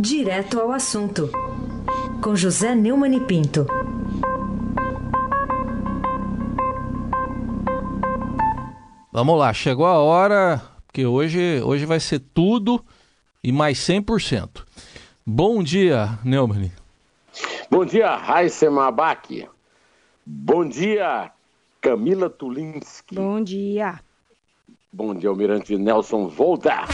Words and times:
Direto 0.00 0.60
ao 0.60 0.70
assunto, 0.70 1.28
com 2.22 2.36
José 2.36 2.72
Neumann 2.72 3.16
e 3.16 3.20
Pinto. 3.20 3.66
Vamos 9.10 9.36
lá, 9.36 9.52
chegou 9.52 9.86
a 9.86 9.98
hora, 9.98 10.62
porque 10.86 11.04
hoje, 11.04 11.60
hoje 11.64 11.84
vai 11.84 11.98
ser 11.98 12.20
tudo 12.20 12.80
e 13.42 13.50
mais 13.50 13.78
100%. 13.78 14.64
Bom 15.26 15.64
dia, 15.64 16.16
Neumann. 16.24 16.70
Bom 17.68 17.84
dia, 17.84 18.14
Raíssa 18.14 18.70
Mabac. 18.70 19.48
Bom 20.24 20.64
dia, 20.64 21.32
Camila 21.80 22.30
Tulinski. 22.30 23.16
Bom 23.16 23.42
dia. 23.42 23.98
Bom 24.92 25.12
dia, 25.12 25.28
Almirante 25.28 25.76
Nelson 25.76 26.28
Volta. 26.28 26.84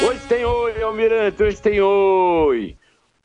Hoje 0.00 0.20
tem 0.28 0.44
oi, 0.44 0.82
Almirante, 0.82 1.42
hoje 1.42 1.60
tem 1.60 1.80
oi. 1.80 2.76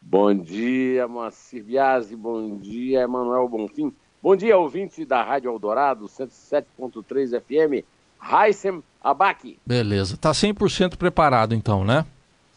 Bom 0.02 0.34
dia, 0.34 1.08
Moacir 1.08 1.63
Biasi, 1.63 2.16
bom 2.16 2.58
dia, 2.58 3.02
Emanuel 3.02 3.48
Bonfim. 3.48 3.94
Bom 4.21 4.35
dia, 4.35 4.58
ouvinte 4.58 5.05
da 5.05 5.23
Rádio 5.23 5.52
Eldorado, 5.52 6.05
107.3 6.05 7.39
FM, 7.41 7.85
Raissem 8.17 8.84
Abac. 9.02 9.58
Beleza, 9.66 10.17
tá 10.17 10.31
100% 10.31 10.98
preparado 10.98 11.55
então, 11.55 11.84
né? 11.84 12.05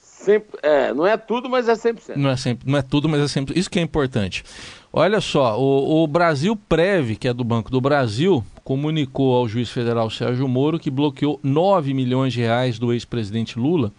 Sempre, 0.01 0.59
é, 0.63 0.93
não 0.93 1.07
é 1.07 1.17
tudo, 1.17 1.49
mas 1.49 1.69
é 1.69 1.73
100%. 1.73 2.17
Não 2.17 2.31
é, 2.31 2.37
sempre, 2.37 2.71
não 2.71 2.79
é 2.79 2.83
tudo, 2.83 3.09
mas 3.09 3.21
é 3.21 3.41
100%. 3.41 3.57
Isso 3.57 3.71
que 3.71 3.79
é 3.79 3.83
importante. 3.83 4.45
Olha 4.93 5.21
só, 5.21 5.59
o, 5.59 6.03
o 6.03 6.07
Brasil 6.07 6.55
Prev, 6.69 7.17
que 7.17 7.29
é 7.29 7.33
do 7.33 7.45
Banco 7.45 7.71
do 7.71 7.81
Brasil, 7.81 8.45
comunicou 8.71 9.35
ao 9.35 9.49
juiz 9.49 9.69
federal 9.69 10.09
Sérgio 10.09 10.47
Moro 10.47 10.79
que 10.79 10.93
bloqueou 10.93 11.41
9 11.43 11.93
milhões 11.93 12.33
de 12.33 12.39
reais 12.39 12.79
do 12.79 12.93
ex-presidente 12.93 13.59
Lula 13.59 13.91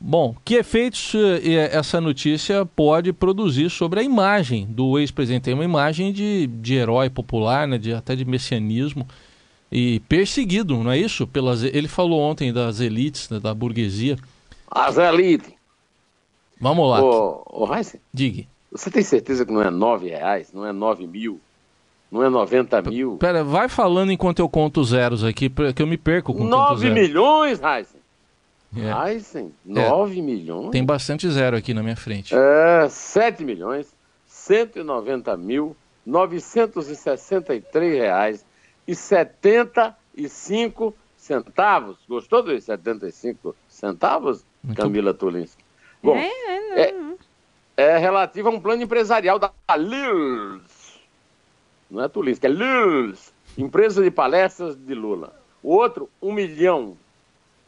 Bom, 0.00 0.34
que 0.44 0.56
efeitos 0.56 1.14
eh, 1.14 1.70
essa 1.72 2.00
notícia 2.00 2.66
pode 2.66 3.12
produzir 3.12 3.70
sobre 3.70 4.00
a 4.00 4.02
imagem 4.02 4.66
do 4.66 4.98
ex-presidente? 4.98 5.44
Tem 5.44 5.54
uma 5.54 5.64
imagem 5.64 6.12
de, 6.12 6.48
de 6.48 6.74
herói 6.74 7.08
popular, 7.08 7.68
né, 7.68 7.78
de, 7.78 7.94
até 7.94 8.16
de 8.16 8.24
messianismo, 8.24 9.06
e 9.70 10.00
perseguido, 10.00 10.82
não 10.82 10.90
é 10.90 10.98
isso? 10.98 11.24
Pelas, 11.24 11.62
ele 11.62 11.86
falou 11.86 12.20
ontem 12.20 12.52
das 12.52 12.80
elites, 12.80 13.30
né, 13.30 13.38
da 13.38 13.54
burguesia. 13.54 14.18
As 14.68 14.98
elites. 14.98 15.52
Vamos 16.60 16.90
lá. 16.90 17.02
Ô, 17.02 17.42
ô 17.46 17.68
Diga. 18.12 18.44
Você 18.72 18.90
tem 18.90 19.04
certeza 19.04 19.46
que 19.46 19.52
não 19.52 19.62
é 19.62 19.70
nove 19.70 20.08
reais, 20.08 20.52
não 20.52 20.66
é 20.66 20.72
nove 20.72 21.06
mil, 21.06 21.40
não 22.16 22.24
é 22.24 22.30
noventa 22.30 22.82
mil? 22.82 23.16
Pera, 23.18 23.44
vai 23.44 23.68
falando 23.68 24.10
enquanto 24.10 24.40
eu 24.40 24.48
conto 24.48 24.82
zeros 24.82 25.22
aqui, 25.22 25.50
que 25.74 25.82
eu 25.82 25.86
me 25.86 25.96
perco 25.96 26.34
com 26.34 26.44
Nove 26.44 26.90
milhões, 26.90 27.60
Heisen? 27.62 28.00
É. 28.76 29.12
Heisen, 29.12 29.54
9 29.64 30.18
é. 30.18 30.22
milhões? 30.22 30.70
Tem 30.70 30.84
bastante 30.84 31.28
zero 31.30 31.56
aqui 31.56 31.72
na 31.72 31.82
minha 31.82 31.96
frente. 31.96 32.34
É, 32.34 32.88
7 32.88 33.44
milhões, 33.44 33.94
190 34.26 35.36
mil, 35.36 35.76
963 36.04 37.94
reais 37.94 38.44
e 38.86 38.94
75 38.94 40.94
centavos. 41.16 41.96
Gostou 42.08 42.42
dos 42.42 42.64
75 42.64 43.56
centavos, 43.68 44.44
Muito... 44.62 44.80
Camila 44.80 45.14
Tulinski? 45.14 45.64
Bom, 46.02 46.16
é, 46.16 46.28
é, 46.28 46.82
é, 46.82 46.94
é 47.76 47.98
relativo 47.98 48.48
a 48.48 48.52
um 48.52 48.60
plano 48.60 48.82
empresarial 48.82 49.38
da 49.38 49.52
Lils. 49.76 50.62
Não 51.90 52.02
é 52.02 52.08
Tulinski, 52.08 52.46
é 52.46 52.50
Lils, 52.50 53.32
empresa 53.56 54.02
de 54.02 54.10
palestras 54.10 54.76
de 54.76 54.94
Lula. 54.94 55.34
O 55.62 55.74
outro, 55.74 56.10
1 56.20 56.32
milhão 56.32 56.96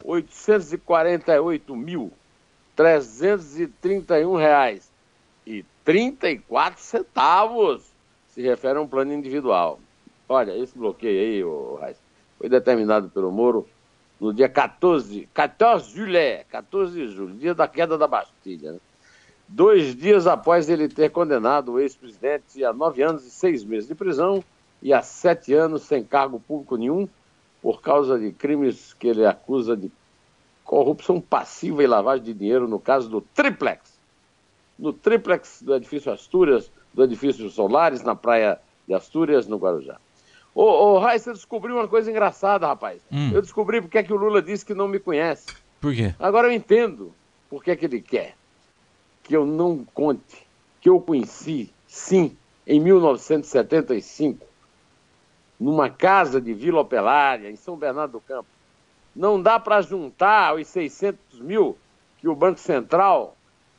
848 0.05 1.77
mil 1.77 2.13
331 2.77 4.37
reais 4.37 4.91
e 5.47 5.65
34 5.85 6.81
centavos 6.81 7.85
se 8.29 8.43
refere 8.43 8.79
a 8.79 8.83
um 8.83 8.87
plano 8.87 9.13
individual. 9.13 9.81
Olha, 10.29 10.57
esse 10.57 10.79
bloqueio 10.79 11.21
aí, 11.21 11.43
o 11.43 11.81
foi 12.39 12.49
determinado 12.49 13.09
pelo 13.09 13.33
Moro 13.33 13.67
no 14.21 14.33
dia 14.33 14.49
14, 14.49 15.29
14 15.35 15.89
de 15.89 15.97
julho, 15.97 16.45
14 16.49 16.93
de 16.93 17.09
julho, 17.09 17.35
dia 17.35 17.55
da 17.55 17.67
queda 17.67 17.99
da 17.99 18.07
Bastilha. 18.07 18.73
Né? 18.73 18.79
Dois 19.49 19.97
dias 19.97 20.27
após 20.27 20.69
ele 20.69 20.89
ter 20.89 21.11
condenado 21.11 21.73
o 21.73 21.81
ex-presidente 21.81 22.63
a 22.63 22.73
nove 22.73 23.03
anos 23.03 23.25
e 23.25 23.31
seis 23.31 23.65
meses 23.65 23.89
de 23.89 23.95
prisão 23.95 24.45
e 24.83 24.93
a 24.93 25.01
sete 25.01 25.55
anos 25.55 25.83
sem 25.83 26.05
cargo 26.05 26.39
público 26.39 26.77
nenhum 26.77 27.09
por 27.63 27.81
causa 27.81 28.19
de 28.19 28.31
crimes 28.31 28.93
que 28.93 29.09
ele 29.09 29.25
acusa 29.25 29.75
de 29.75 29.91
corrupção 30.65 31.19
passiva 31.19 31.83
e 31.83 31.87
lavagem 31.87 32.27
de 32.27 32.35
dinheiro 32.35 32.69
no 32.69 32.79
caso 32.79 33.09
do 33.09 33.23
triplex. 33.23 33.99
No 34.79 34.93
triplex 34.93 35.63
do 35.63 35.75
edifício 35.75 36.13
Astúrias, 36.13 36.71
do 36.93 37.03
edifício 37.03 37.49
Solares, 37.49 38.03
na 38.03 38.15
praia 38.15 38.61
de 38.87 38.93
Astúrias, 38.93 39.47
no 39.47 39.57
Guarujá. 39.57 39.99
Ô, 40.55 40.63
ô 40.97 41.01
você 41.01 41.33
descobriu 41.33 41.77
uma 41.77 41.89
coisa 41.89 42.11
engraçada, 42.11 42.67
rapaz. 42.67 43.01
Hum. 43.11 43.31
Eu 43.33 43.41
descobri 43.41 43.81
porque 43.81 43.99
é 43.99 44.03
que 44.03 44.13
o 44.13 44.17
Lula 44.17 44.43
disse 44.43 44.65
que 44.65 44.75
não 44.75 44.87
me 44.87 44.99
conhece. 44.99 45.47
Por 45.81 45.95
quê? 45.95 46.15
Agora 46.19 46.49
eu 46.49 46.53
entendo 46.53 47.15
por 47.49 47.65
que, 47.65 47.71
é 47.71 47.77
que 47.77 47.87
ele 47.87 48.03
quer 48.03 48.38
que 49.29 49.37
eu 49.37 49.45
não 49.45 49.85
conte 49.93 50.49
que 50.81 50.89
eu 50.89 50.99
conheci, 50.99 51.71
sim, 51.87 52.35
em 52.67 52.81
1975, 52.81 54.47
numa 55.61 55.91
casa 55.91 56.41
de 56.41 56.55
Vila 56.55 56.81
Operária, 56.81 57.51
em 57.51 57.57
São 57.57 57.77
Bernardo 57.77 58.13
do 58.13 58.21
Campo. 58.21 58.49
Não 59.15 59.41
dá 59.41 59.61
para 59.61 59.83
juntar 59.83 60.55
os 60.55 60.67
600 60.69 61.41
mil 61.41 61.77
que 62.19 62.27
o 62.27 62.35
Banco 62.35 62.59
Central 62.59 63.37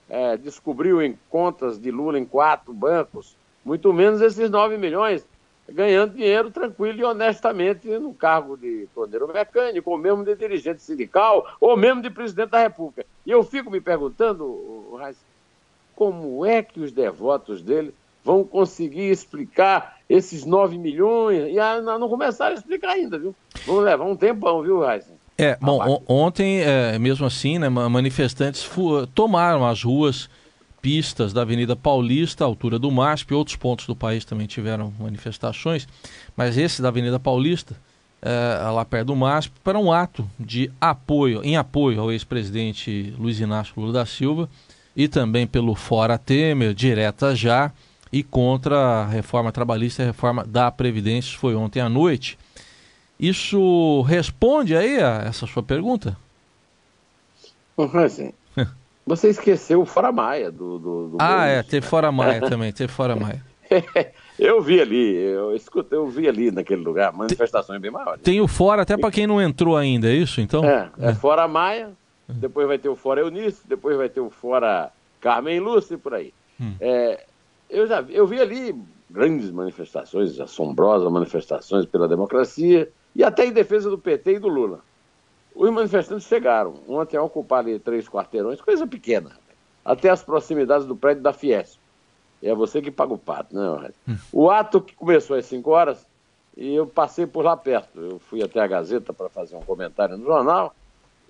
é, 0.07 0.37
descobriu 0.37 1.01
em 1.01 1.17
contas 1.29 1.79
de 1.79 1.89
Lula 1.89 2.19
em 2.19 2.25
quatro 2.25 2.71
bancos, 2.71 3.35
muito 3.65 3.91
menos 3.91 4.21
esses 4.21 4.51
9 4.51 4.77
milhões, 4.77 5.25
ganhando 5.67 6.13
dinheiro 6.13 6.51
tranquilo 6.51 6.99
e 6.99 7.03
honestamente 7.03 7.87
no 7.87 8.13
cargo 8.13 8.55
de 8.55 8.87
torneiro 8.93 9.27
mecânico, 9.27 9.89
ou 9.89 9.97
mesmo 9.97 10.23
de 10.23 10.35
dirigente 10.35 10.83
sindical, 10.83 11.55
ou 11.59 11.75
mesmo 11.75 12.03
de 12.03 12.09
presidente 12.09 12.51
da 12.51 12.59
República. 12.59 13.05
E 13.25 13.31
eu 13.31 13.43
fico 13.43 13.71
me 13.71 13.81
perguntando, 13.81 14.99
como 15.99 16.45
é 16.45 16.63
que 16.63 16.79
os 16.79 16.93
devotos 16.93 17.61
dele 17.61 17.93
vão 18.23 18.41
conseguir 18.41 19.11
explicar 19.11 19.97
esses 20.07 20.45
9 20.45 20.77
milhões, 20.77 21.51
e 21.53 21.59
a, 21.59 21.81
não 21.81 22.07
começaram 22.07 22.55
a 22.55 22.57
explicar 22.57 22.91
ainda, 22.91 23.19
viu? 23.19 23.35
Vamos 23.67 23.83
levar 23.83 24.05
um 24.05 24.15
tempão, 24.15 24.61
viu, 24.61 24.79
Raíssa? 24.79 25.11
É, 25.37 25.57
bom, 25.59 25.77
on 25.81 26.01
ontem, 26.07 26.61
é, 26.61 26.97
mesmo 26.97 27.25
assim, 27.25 27.59
né, 27.59 27.67
manifestantes 27.67 28.67
tomaram 29.13 29.67
as 29.67 29.83
ruas, 29.83 30.29
pistas 30.81 31.33
da 31.33 31.41
Avenida 31.41 31.75
Paulista, 31.75 32.45
altura 32.45 32.79
do 32.79 32.89
MASP, 32.89 33.33
outros 33.33 33.57
pontos 33.57 33.85
do 33.85 33.93
país 33.93 34.23
também 34.23 34.47
tiveram 34.47 34.93
manifestações, 34.97 35.85
mas 36.33 36.57
esse 36.57 36.81
da 36.81 36.87
Avenida 36.87 37.19
Paulista, 37.19 37.75
é, 38.21 38.69
lá 38.69 38.85
perto 38.85 39.07
do 39.07 39.15
MASP, 39.17 39.53
para 39.61 39.77
um 39.77 39.91
ato 39.91 40.25
de 40.39 40.71
apoio, 40.79 41.43
em 41.43 41.57
apoio 41.57 41.99
ao 41.99 42.09
ex-presidente 42.09 43.13
Luiz 43.19 43.37
Inácio 43.41 43.73
Lula 43.75 43.91
da 43.91 44.05
Silva 44.05 44.49
e 44.99 45.07
também 45.07 45.47
pelo 45.47 45.75
Fora 45.75 46.17
Temer, 46.17 46.73
direta 46.73 47.33
já, 47.33 47.71
e 48.11 48.21
contra 48.21 48.75
a 48.77 49.05
reforma 49.05 49.49
trabalhista 49.49 50.01
e 50.01 50.03
a 50.03 50.07
reforma 50.07 50.43
da 50.45 50.69
Previdência, 50.69 51.39
foi 51.39 51.55
ontem 51.55 51.79
à 51.79 51.87
noite. 51.87 52.37
Isso 53.17 54.01
responde 54.01 54.75
aí 54.75 55.01
a 55.01 55.23
essa 55.25 55.47
sua 55.47 55.63
pergunta? 55.63 56.17
Assim, 58.05 58.33
você 59.07 59.29
esqueceu 59.29 59.79
o 59.79 59.85
Fora 59.85 60.11
Maia 60.11 60.51
do, 60.51 60.77
do, 60.77 61.07
do 61.11 61.17
Ah, 61.17 61.45
é, 61.45 61.63
teve 61.63 61.87
Fora 61.87 62.11
Maia 62.11 62.41
também, 62.49 62.73
teve 62.73 62.91
Fora 62.91 63.15
Maia. 63.15 63.41
eu 64.37 64.61
vi 64.61 64.81
ali, 64.81 65.15
eu 65.15 65.55
escutei, 65.55 65.97
eu 65.97 66.09
vi 66.09 66.27
ali 66.27 66.51
naquele 66.51 66.83
lugar, 66.83 67.13
manifestações 67.13 67.79
bem 67.79 67.89
maiores. 67.89 68.21
Tem 68.21 68.41
o 68.41 68.49
Fora 68.49 68.81
até 68.81 68.97
para 68.97 69.11
quem 69.11 69.25
não 69.25 69.41
entrou 69.41 69.77
ainda, 69.77 70.09
é 70.09 70.13
isso 70.13 70.41
então? 70.41 70.65
É, 70.65 70.89
é, 70.99 71.11
é. 71.11 71.15
Fora 71.15 71.47
Maia, 71.47 71.91
depois 72.35 72.67
vai 72.67 72.77
ter 72.77 72.89
o 72.89 72.95
Fora 72.95 73.21
Eunice, 73.21 73.61
depois 73.67 73.97
vai 73.97 74.09
ter 74.09 74.19
o 74.19 74.29
Fora 74.29 74.91
Carmen 75.19 75.59
Lúcia 75.59 75.95
e 75.95 75.97
por 75.97 76.13
aí. 76.13 76.33
Hum. 76.59 76.75
É, 76.79 77.25
eu 77.69 77.87
já 77.87 78.01
vi, 78.01 78.15
eu 78.15 78.27
vi 78.27 78.39
ali 78.39 78.75
grandes 79.09 79.49
manifestações, 79.51 80.39
assombrosas 80.39 81.11
manifestações 81.11 81.85
pela 81.85 82.07
democracia 82.07 82.91
e 83.15 83.23
até 83.23 83.45
em 83.45 83.51
defesa 83.51 83.89
do 83.89 83.97
PT 83.97 84.33
e 84.33 84.39
do 84.39 84.47
Lula. 84.47 84.81
Os 85.55 85.69
manifestantes 85.71 86.27
chegaram 86.27 86.75
ontem 86.87 87.17
a 87.17 87.23
ocupar 87.23 87.59
ali 87.59 87.79
três 87.79 88.07
quarteirões, 88.07 88.61
coisa 88.61 88.85
pequena, 88.85 89.31
até 89.83 90.09
as 90.09 90.23
proximidades 90.23 90.85
do 90.85 90.95
prédio 90.95 91.23
da 91.23 91.33
Fiesp. 91.33 91.79
É 92.41 92.53
você 92.55 92.81
que 92.81 92.91
paga 92.91 93.13
o 93.13 93.17
pato, 93.17 93.53
né? 93.55 93.91
Hum. 94.07 94.15
O 94.31 94.49
ato 94.49 94.79
que 94.79 94.95
começou 94.95 95.35
às 95.35 95.45
5 95.45 95.69
horas, 95.69 96.05
e 96.55 96.73
eu 96.73 96.87
passei 96.87 97.25
por 97.25 97.43
lá 97.43 97.57
perto. 97.57 97.99
Eu 97.99 98.19
fui 98.19 98.41
até 98.41 98.61
a 98.61 98.67
Gazeta 98.67 99.11
para 99.11 99.27
fazer 99.27 99.55
um 99.55 99.61
comentário 99.61 100.17
no 100.17 100.25
jornal 100.25 100.73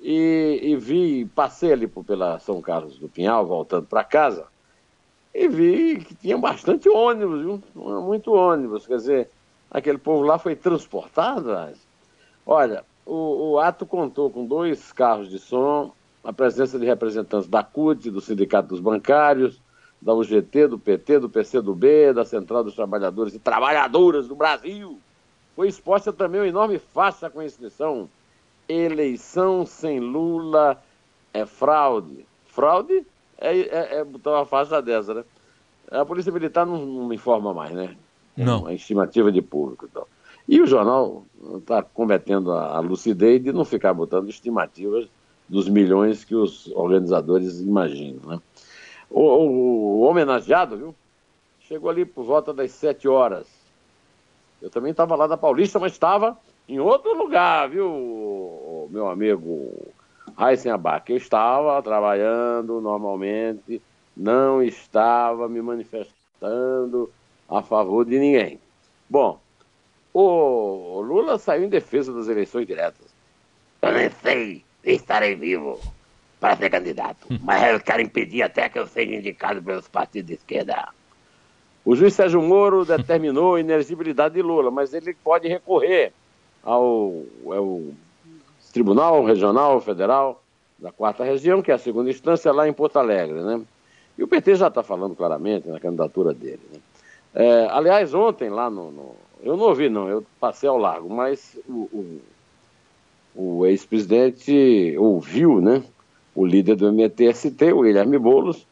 e, 0.01 0.60
e 0.63 0.75
vi, 0.75 1.25
passei 1.25 1.74
ali 1.74 1.88
pela 1.88 2.40
São 2.40 2.62
Carlos 2.62 2.98
do 2.98 3.10
Pinhal, 3.10 3.46
voltando 3.46 3.86
para 3.86 4.04
casa 4.04 4.48
e 5.34 5.48
vi 5.48 6.04
que 6.04 6.16
tinha 6.16 6.38
bastante 6.38 6.90
ônibus, 6.90 7.42
viu? 7.42 7.63
muito 8.01 8.34
ônibus. 8.34 8.88
Quer 8.88 8.98
dizer, 8.98 9.30
aquele 9.69 9.98
povo 9.98 10.24
lá 10.24 10.40
foi 10.40 10.56
transportado. 10.56 11.56
Olha, 12.46 12.84
o, 13.06 13.51
o, 13.51 13.60
ato 13.60 13.86
contou 13.86 14.30
com 14.30 14.46
dois 14.46 14.92
carros 14.92 15.30
de 15.30 15.40
som, 15.40 15.94
a 16.24 16.34
presença 16.34 16.80
de 16.80 16.86
representantes 16.86 17.48
da 17.48 17.63
CUT, 17.63 18.10
do 18.10 18.22
Sindicato 18.22 18.69
dos 18.69 18.80
Bancários, 18.80 19.62
da 20.01 20.13
UGT, 20.13 20.68
do 20.68 20.80
PT, 20.80 21.19
do 21.19 21.30
PCdoB, 21.30 22.13
da 22.13 22.25
Central 22.25 22.63
dos 22.63 22.75
Trabalhadores 22.75 23.34
e 23.34 23.40
Trabalhadoras 23.40 24.28
do 24.28 24.36
Brasil. 24.36 25.00
Foi 25.56 25.68
exposta 25.68 26.12
também 26.12 26.42
uma 26.42 26.48
enorme 26.48 26.80
faixa 26.80 27.30
com 27.30 27.42
inscrição 27.42 28.10
Eleição 28.69 29.66
sem 29.66 30.00
Lula 30.00 30.81
é 31.33 31.44
fraude. 31.45 32.25
Fraude 32.45 33.04
é, 33.39 33.60
é, 33.60 33.95
é 33.98 34.04
botar 34.04 34.31
uma 34.31 34.45
faixa 34.45 34.80
dessa, 34.81 35.13
né? 35.16 35.24
A 35.92 36.06
Polícia 36.06 36.31
Militar 36.31 36.68
não, 36.68 36.86
não 36.86 37.13
informa 37.13 37.51
mais, 37.51 37.71
né? 37.71 37.98
Não. 38.38 38.68
A 38.68 38.74
estimativa 38.74 39.31
de 39.31 39.42
público 39.42 39.88
e 39.88 39.89
tal. 39.89 40.07
E 40.48 40.62
o 40.62 40.68
jornal 40.68 41.25
está 41.57 41.81
cometendo 41.81 42.51
a, 42.51 42.77
a 42.77 42.80
lucidez 42.80 43.44
de 43.44 43.51
não 43.51 43.66
ficar 43.66 43.94
botando 43.94 44.30
estimativas 44.30 45.07
dos 45.48 45.68
milhões 45.68 46.24
que 46.24 46.36
os 46.36 46.68
organizadores 46.75 47.60
imaginam, 47.60 48.22
né? 48.30 48.42
O, 49.10 49.22
o, 49.22 50.00
o 50.00 50.01
homenageado, 50.01 50.77
viu? 50.77 50.95
Chegou 51.62 51.89
ali 51.89 52.06
por 52.06 52.24
volta 52.24 52.54
das 52.54 52.72
sete 52.72 53.07
horas. 53.07 53.48
Eu 54.62 54.69
também 54.69 54.92
estava 54.92 55.15
lá 55.15 55.27
na 55.27 55.38
Paulista, 55.38 55.80
mas 55.80 55.94
estava 55.94 56.38
em 56.69 56.80
outro 56.80 57.18
lugar, 57.18 57.68
viu, 57.68 58.88
meu 58.92 59.10
amigo 59.10 59.92
Raíssen 60.38 60.71
Abac? 60.71 61.12
Eu 61.12 61.18
estava 61.18 61.81
trabalhando 61.81 62.80
normalmente, 62.80 63.81
não 64.16 64.62
estava 64.62 65.50
me 65.50 65.63
manifestando 65.63 67.12
a 67.50 67.63
favor 67.63 68.06
de 68.06 68.19
ninguém. 68.19 68.60
Bom, 69.10 69.39
o 70.13 71.01
Lula 71.01 71.39
saiu 71.39 71.63
em 71.63 71.69
defesa 71.69 72.13
das 72.13 72.27
eleições 72.27 72.68
diretas. 72.68 73.07
Eu 73.81 73.92
nem 73.92 74.12
sei 74.22 74.63
se 74.83 74.92
estarei 74.92 75.36
vivo 75.36 75.80
para 76.39 76.56
ser 76.56 76.69
candidato. 76.69 77.27
Mas 77.42 77.63
eles 77.63 77.81
querem 77.81 78.06
impedir 78.06 78.44
até 78.44 78.69
que 78.69 78.77
eu 78.77 78.86
seja 78.86 79.15
indicado 79.15 79.60
pelos 79.62 79.88
partidos 79.88 80.27
de 80.27 80.33
esquerda. 80.36 80.89
O 81.83 81.95
juiz 81.95 82.13
Sérgio 82.13 82.44
Moro 82.44 82.86
determinou 82.86 83.56
a 83.56 83.60
inelegibilidade 83.60 84.36
de 84.36 84.42
Lula, 84.44 84.69
mas 84.69 84.94
ele 84.94 85.15
pode 85.15 85.48
recorrer 85.48 86.13
ao, 86.63 87.23
ao 87.45 87.81
Tribunal 88.73 89.23
Regional 89.23 89.79
Federal 89.81 90.41
da 90.77 90.91
Quarta 90.91 91.23
Região, 91.23 91.61
que 91.61 91.71
é 91.71 91.75
a 91.75 91.79
segunda 91.79 92.09
instância 92.09 92.51
lá 92.51 92.67
em 92.67 92.73
Porto 92.73 92.97
Alegre, 92.97 93.41
né? 93.41 93.61
E 94.17 94.23
o 94.23 94.27
PT 94.27 94.56
já 94.56 94.67
está 94.67 94.83
falando 94.83 95.15
claramente 95.15 95.67
na 95.67 95.79
candidatura 95.79 96.33
dele. 96.33 96.61
Né? 96.71 96.79
É, 97.33 97.67
aliás, 97.71 98.13
ontem 98.13 98.50
lá 98.50 98.69
no, 98.69 98.91
no, 98.91 99.15
Eu 99.41 99.56
não 99.56 99.65
ouvi, 99.65 99.89
não, 99.89 100.09
eu 100.09 100.25
passei 100.39 100.67
ao 100.67 100.77
largo, 100.77 101.09
mas 101.09 101.57
o, 101.67 101.89
o, 101.94 102.21
o 103.35 103.65
ex-presidente 103.65 104.95
ouviu, 104.97 105.62
né? 105.62 105.83
o 106.35 106.45
líder 106.45 106.75
do 106.75 106.91
MTST, 106.91 107.73
o 107.73 107.81
Guilherme 107.81 108.17
Boulos, 108.17 108.65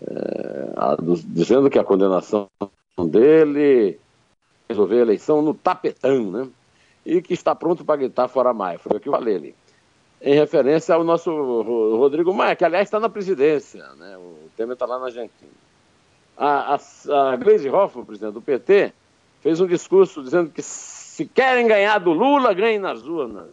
é, 0.00 0.72
a, 0.76 0.96
do, 0.96 1.14
dizendo 1.16 1.70
que 1.70 1.78
a 1.78 1.84
condenação 1.84 2.48
dele 3.06 3.98
resolver 4.68 4.98
a 4.98 5.02
eleição 5.02 5.42
no 5.42 5.54
tapetão, 5.54 6.30
né? 6.30 6.48
E 7.04 7.20
que 7.20 7.34
está 7.34 7.54
pronto 7.54 7.84
para 7.84 7.96
gritar 7.96 8.28
fora 8.28 8.54
Maia. 8.54 8.78
Foi 8.78 8.96
o 8.96 9.00
que 9.00 9.08
eu 9.08 9.12
falei 9.12 9.36
ali. 9.36 9.54
Em 10.20 10.34
referência 10.34 10.94
ao 10.94 11.02
nosso 11.02 11.30
Rodrigo 11.96 12.32
Maia, 12.32 12.54
que 12.54 12.64
aliás 12.64 12.86
está 12.86 13.00
na 13.00 13.08
presidência, 13.08 13.84
né? 13.98 14.16
O 14.16 14.36
Temer 14.56 14.74
está 14.74 14.86
lá 14.86 14.98
na 14.98 15.06
Argentina. 15.06 15.50
A, 16.36 16.74
a, 16.76 17.32
a 17.32 17.36
Gleisi 17.36 17.68
Hoffmann, 17.68 18.04
presidente 18.04 18.34
do 18.34 18.40
PT, 18.40 18.92
fez 19.40 19.60
um 19.60 19.66
discurso 19.66 20.22
dizendo 20.22 20.50
que 20.50 20.62
se 20.62 21.26
querem 21.26 21.66
ganhar 21.66 21.98
do 21.98 22.12
Lula, 22.12 22.54
ganhem 22.54 22.78
nas 22.78 23.04
urnas, 23.04 23.48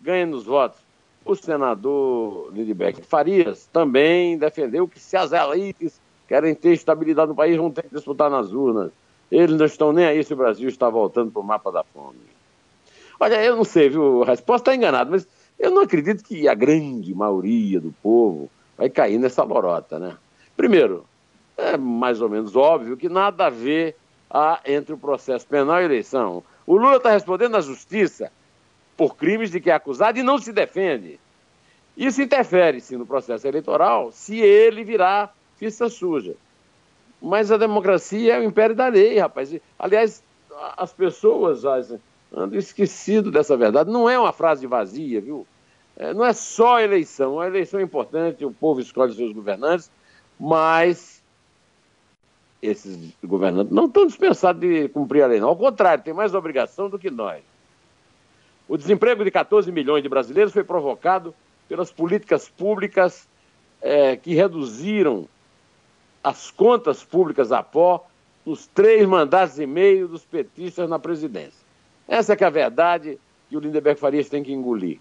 ganhem 0.00 0.26
nos 0.26 0.44
votos. 0.44 0.80
O 1.24 1.34
senador 1.34 2.50
Lindbergh 2.52 3.02
Farias 3.02 3.68
também 3.72 4.38
defendeu 4.38 4.88
que 4.88 4.98
se 4.98 5.16
as 5.16 5.32
elites 5.32 6.00
querem 6.26 6.54
ter 6.54 6.72
estabilidade 6.72 7.28
no 7.28 7.34
país, 7.34 7.56
vão 7.56 7.70
ter 7.70 7.82
que 7.82 7.94
disputar 7.94 8.30
nas 8.30 8.52
urnas. 8.52 8.90
Eles 9.30 9.56
não 9.56 9.66
estão 9.66 9.92
nem 9.92 10.06
aí 10.06 10.22
se 10.22 10.32
o 10.32 10.36
Brasil 10.36 10.68
está 10.68 10.88
voltando 10.88 11.30
para 11.30 11.40
o 11.40 11.44
mapa 11.44 11.70
da 11.70 11.82
fome. 11.84 12.18
Olha, 13.18 13.42
eu 13.42 13.56
não 13.56 13.64
sei, 13.64 13.88
viu? 13.88 14.22
A 14.22 14.26
resposta 14.26 14.70
está 14.70 14.74
enganada, 14.74 15.10
mas 15.10 15.26
eu 15.58 15.70
não 15.70 15.82
acredito 15.82 16.22
que 16.22 16.48
a 16.48 16.54
grande 16.54 17.14
maioria 17.14 17.80
do 17.80 17.92
povo 18.02 18.50
vai 18.76 18.90
cair 18.90 19.18
nessa 19.18 19.42
lorota, 19.42 19.98
né? 19.98 20.16
Primeiro, 20.56 21.06
é 21.56 21.76
mais 21.76 22.20
ou 22.20 22.28
menos 22.28 22.54
óbvio 22.54 22.96
que 22.96 23.08
nada 23.08 23.46
a 23.46 23.50
ver 23.50 23.96
há 24.30 24.60
entre 24.66 24.92
o 24.92 24.98
processo 24.98 25.46
penal 25.46 25.80
e 25.80 25.82
a 25.82 25.84
eleição. 25.84 26.42
O 26.66 26.76
Lula 26.76 26.96
está 26.96 27.10
respondendo 27.10 27.56
à 27.56 27.60
justiça 27.60 28.30
por 28.96 29.16
crimes 29.16 29.50
de 29.50 29.60
que 29.60 29.70
é 29.70 29.74
acusado 29.74 30.18
e 30.18 30.22
não 30.22 30.38
se 30.38 30.52
defende. 30.52 31.18
Isso 31.96 32.20
interfere, 32.20 32.80
sim, 32.80 32.96
no 32.96 33.06
processo 33.06 33.46
eleitoral, 33.46 34.12
se 34.12 34.38
ele 34.38 34.84
virar 34.84 35.34
ficha 35.56 35.88
suja. 35.88 36.34
Mas 37.20 37.50
a 37.50 37.56
democracia 37.56 38.34
é 38.34 38.38
o 38.38 38.44
império 38.44 38.76
da 38.76 38.88
lei, 38.88 39.18
rapaz. 39.18 39.54
Aliás, 39.78 40.22
as 40.76 40.92
pessoas 40.92 41.64
andam 42.32 42.58
esquecido 42.58 43.30
dessa 43.30 43.56
verdade. 43.56 43.90
Não 43.90 44.08
é 44.08 44.18
uma 44.18 44.32
frase 44.32 44.66
vazia, 44.66 45.20
viu? 45.20 45.46
É, 45.96 46.12
não 46.12 46.24
é 46.24 46.32
só 46.32 46.76
a 46.76 46.82
eleição. 46.82 47.40
A 47.40 47.46
eleição 47.46 47.80
é 47.80 47.82
importante, 47.82 48.44
o 48.44 48.52
povo 48.52 48.80
escolhe 48.80 49.14
seus 49.14 49.32
governantes, 49.32 49.90
mas 50.38 51.22
esses 52.60 53.12
governantes 53.24 53.72
não 53.72 53.86
estão 53.86 54.06
dispensados 54.06 54.60
de 54.60 54.88
cumprir 54.88 55.22
a 55.22 55.26
lei, 55.26 55.40
não. 55.40 55.48
Ao 55.48 55.56
contrário, 55.56 56.04
tem 56.04 56.12
mais 56.12 56.34
obrigação 56.34 56.90
do 56.90 56.98
que 56.98 57.10
nós. 57.10 57.42
O 58.68 58.76
desemprego 58.76 59.24
de 59.24 59.30
14 59.30 59.70
milhões 59.70 60.02
de 60.02 60.08
brasileiros 60.08 60.52
foi 60.52 60.64
provocado 60.64 61.34
pelas 61.68 61.90
políticas 61.90 62.48
públicas 62.48 63.28
é, 63.80 64.16
que 64.16 64.34
reduziram 64.34 65.28
as 66.22 66.50
contas 66.50 67.04
públicas 67.04 67.52
a 67.52 67.62
pó 67.62 68.04
nos 68.44 68.66
três 68.66 69.06
mandatos 69.06 69.58
e 69.58 69.66
meio 69.66 70.08
dos 70.08 70.24
petistas 70.24 70.88
na 70.88 70.98
presidência. 70.98 71.65
Essa 72.08 72.34
é, 72.34 72.36
é 72.40 72.44
a 72.44 72.50
verdade 72.50 73.18
que 73.48 73.56
o 73.56 73.60
Lindeberg 73.60 73.98
Farias 73.98 74.28
tem 74.28 74.42
que 74.42 74.52
engolir. 74.52 74.98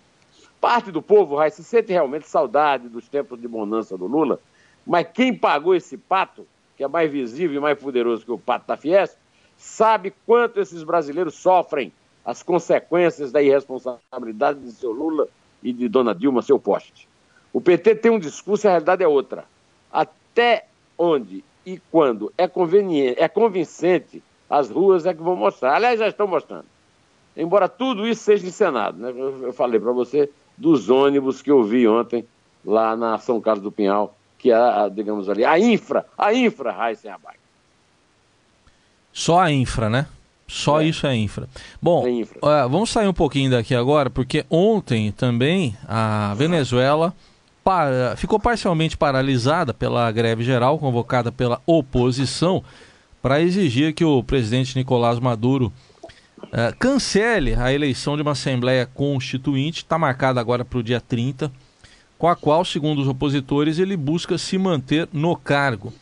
Parte 0.59 0.91
do 0.91 1.01
povo, 1.01 1.37
se 1.49 1.63
sente 1.63 1.91
realmente 1.91 2.27
saudade 2.27 2.87
dos 2.89 3.07
tempos 3.07 3.39
de 3.39 3.47
bonança 3.47 3.97
do 3.97 4.07
Lula, 4.07 4.39
mas 4.85 5.07
quem 5.13 5.33
pagou 5.33 5.75
esse 5.75 5.97
pato, 5.97 6.47
que 6.75 6.83
é 6.83 6.87
mais 6.87 7.11
visível 7.11 7.57
e 7.57 7.59
mais 7.59 7.77
poderoso 7.77 8.25
que 8.25 8.31
o 8.31 8.37
pato 8.37 8.67
da 8.67 8.77
Fiesp, 8.77 9.17
sabe 9.57 10.13
quanto 10.25 10.59
esses 10.59 10.83
brasileiros 10.83 11.35
sofrem 11.35 11.91
as 12.23 12.41
consequências 12.41 13.31
da 13.31 13.41
irresponsabilidade 13.41 14.59
de 14.59 14.71
seu 14.71 14.91
Lula 14.91 15.27
e 15.61 15.71
de 15.71 15.87
Dona 15.87 16.13
Dilma, 16.13 16.41
seu 16.41 16.59
poste. 16.59 17.07
O 17.53 17.61
PT 17.61 17.95
tem 17.95 18.11
um 18.11 18.19
discurso 18.19 18.65
e 18.65 18.67
a 18.67 18.71
realidade 18.71 19.03
é 19.03 19.07
outra. 19.07 19.45
Até 19.91 20.65
onde 20.97 21.43
e 21.65 21.79
quando 21.91 22.31
é 22.37 22.47
conveniente, 22.47 23.19
é 23.19 23.27
convincente, 23.27 24.21
as 24.49 24.69
ruas 24.69 25.05
é 25.05 25.13
que 25.13 25.21
vão 25.21 25.35
mostrar. 25.35 25.75
Aliás, 25.75 25.99
já 25.99 26.07
estão 26.07 26.27
mostrando. 26.27 26.74
Embora 27.35 27.67
tudo 27.67 28.07
isso 28.07 28.23
seja 28.23 28.47
encenado, 28.47 28.97
né? 28.97 29.13
Eu 29.41 29.53
falei 29.53 29.79
para 29.79 29.91
você 29.91 30.29
dos 30.57 30.89
ônibus 30.89 31.41
que 31.41 31.51
eu 31.51 31.63
vi 31.63 31.87
ontem 31.87 32.25
lá 32.63 32.95
na 32.95 33.17
São 33.17 33.41
Carlos 33.41 33.63
do 33.63 33.71
Pinhal, 33.71 34.15
que 34.37 34.51
é, 34.51 34.89
digamos 34.89 35.29
ali, 35.29 35.43
a 35.43 35.59
infra, 35.59 36.05
a 36.17 36.33
infra 36.33 36.71
Raíssen 36.71 37.11
Abac. 37.11 37.37
Só 39.11 39.39
a 39.39 39.51
infra, 39.51 39.89
né? 39.89 40.07
Só 40.47 40.81
é. 40.81 40.85
isso 40.85 41.07
é 41.07 41.15
infra. 41.15 41.47
Bom, 41.81 42.05
é 42.05 42.11
infra. 42.11 42.39
Uh, 42.39 42.69
vamos 42.69 42.89
sair 42.89 43.07
um 43.07 43.13
pouquinho 43.13 43.51
daqui 43.51 43.73
agora, 43.73 44.09
porque 44.09 44.45
ontem 44.49 45.11
também 45.11 45.75
a 45.87 46.33
Venezuela 46.35 47.13
para, 47.63 48.15
ficou 48.15 48.39
parcialmente 48.39 48.95
paralisada 48.95 49.73
pela 49.73 50.11
greve 50.11 50.43
geral 50.43 50.77
convocada 50.77 51.31
pela 51.31 51.59
oposição 51.65 52.63
para 53.21 53.41
exigir 53.41 53.93
que 53.93 54.05
o 54.05 54.21
presidente 54.21 54.77
Nicolás 54.77 55.19
Maduro 55.19 55.73
uh, 56.45 56.75
cancele 56.77 57.53
a 57.55 57.73
eleição 57.73 58.15
de 58.15 58.21
uma 58.21 58.31
Assembleia 58.31 58.85
Constituinte, 58.85 59.83
está 59.83 59.97
marcada 59.97 60.39
agora 60.39 60.63
para 60.65 60.79
o 60.79 60.83
dia 60.83 61.01
30, 61.01 61.51
com 62.17 62.27
a 62.27 62.35
qual, 62.35 62.63
segundo 62.63 63.01
os 63.01 63.07
opositores, 63.07 63.79
ele 63.79 63.97
busca 63.97 64.37
se 64.37 64.57
manter 64.57 65.07
no 65.11 65.35
cargo. 65.35 65.93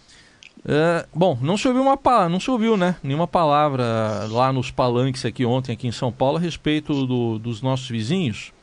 É, 0.66 1.06
bom, 1.14 1.38
não 1.42 1.58
se 1.58 1.68
ouviu 1.68 1.84
uma 1.84 2.30
não 2.30 2.40
se 2.40 2.50
ouviu, 2.50 2.78
né? 2.78 2.96
Nenhuma 3.04 3.28
palavra 3.28 3.84
lá 4.30 4.54
nos 4.54 4.72
palanques 4.72 5.26
aqui 5.26 5.46
ontem, 5.46 5.74
aqui 5.74 5.88
em 5.88 5.92
São 5.92 6.12
Paulo, 6.12 6.38
a 6.38 6.40
respeito 6.40 7.06
do, 7.06 7.38
dos 7.38 7.62
nossos 7.62 7.90
vizinhos, 7.90 8.54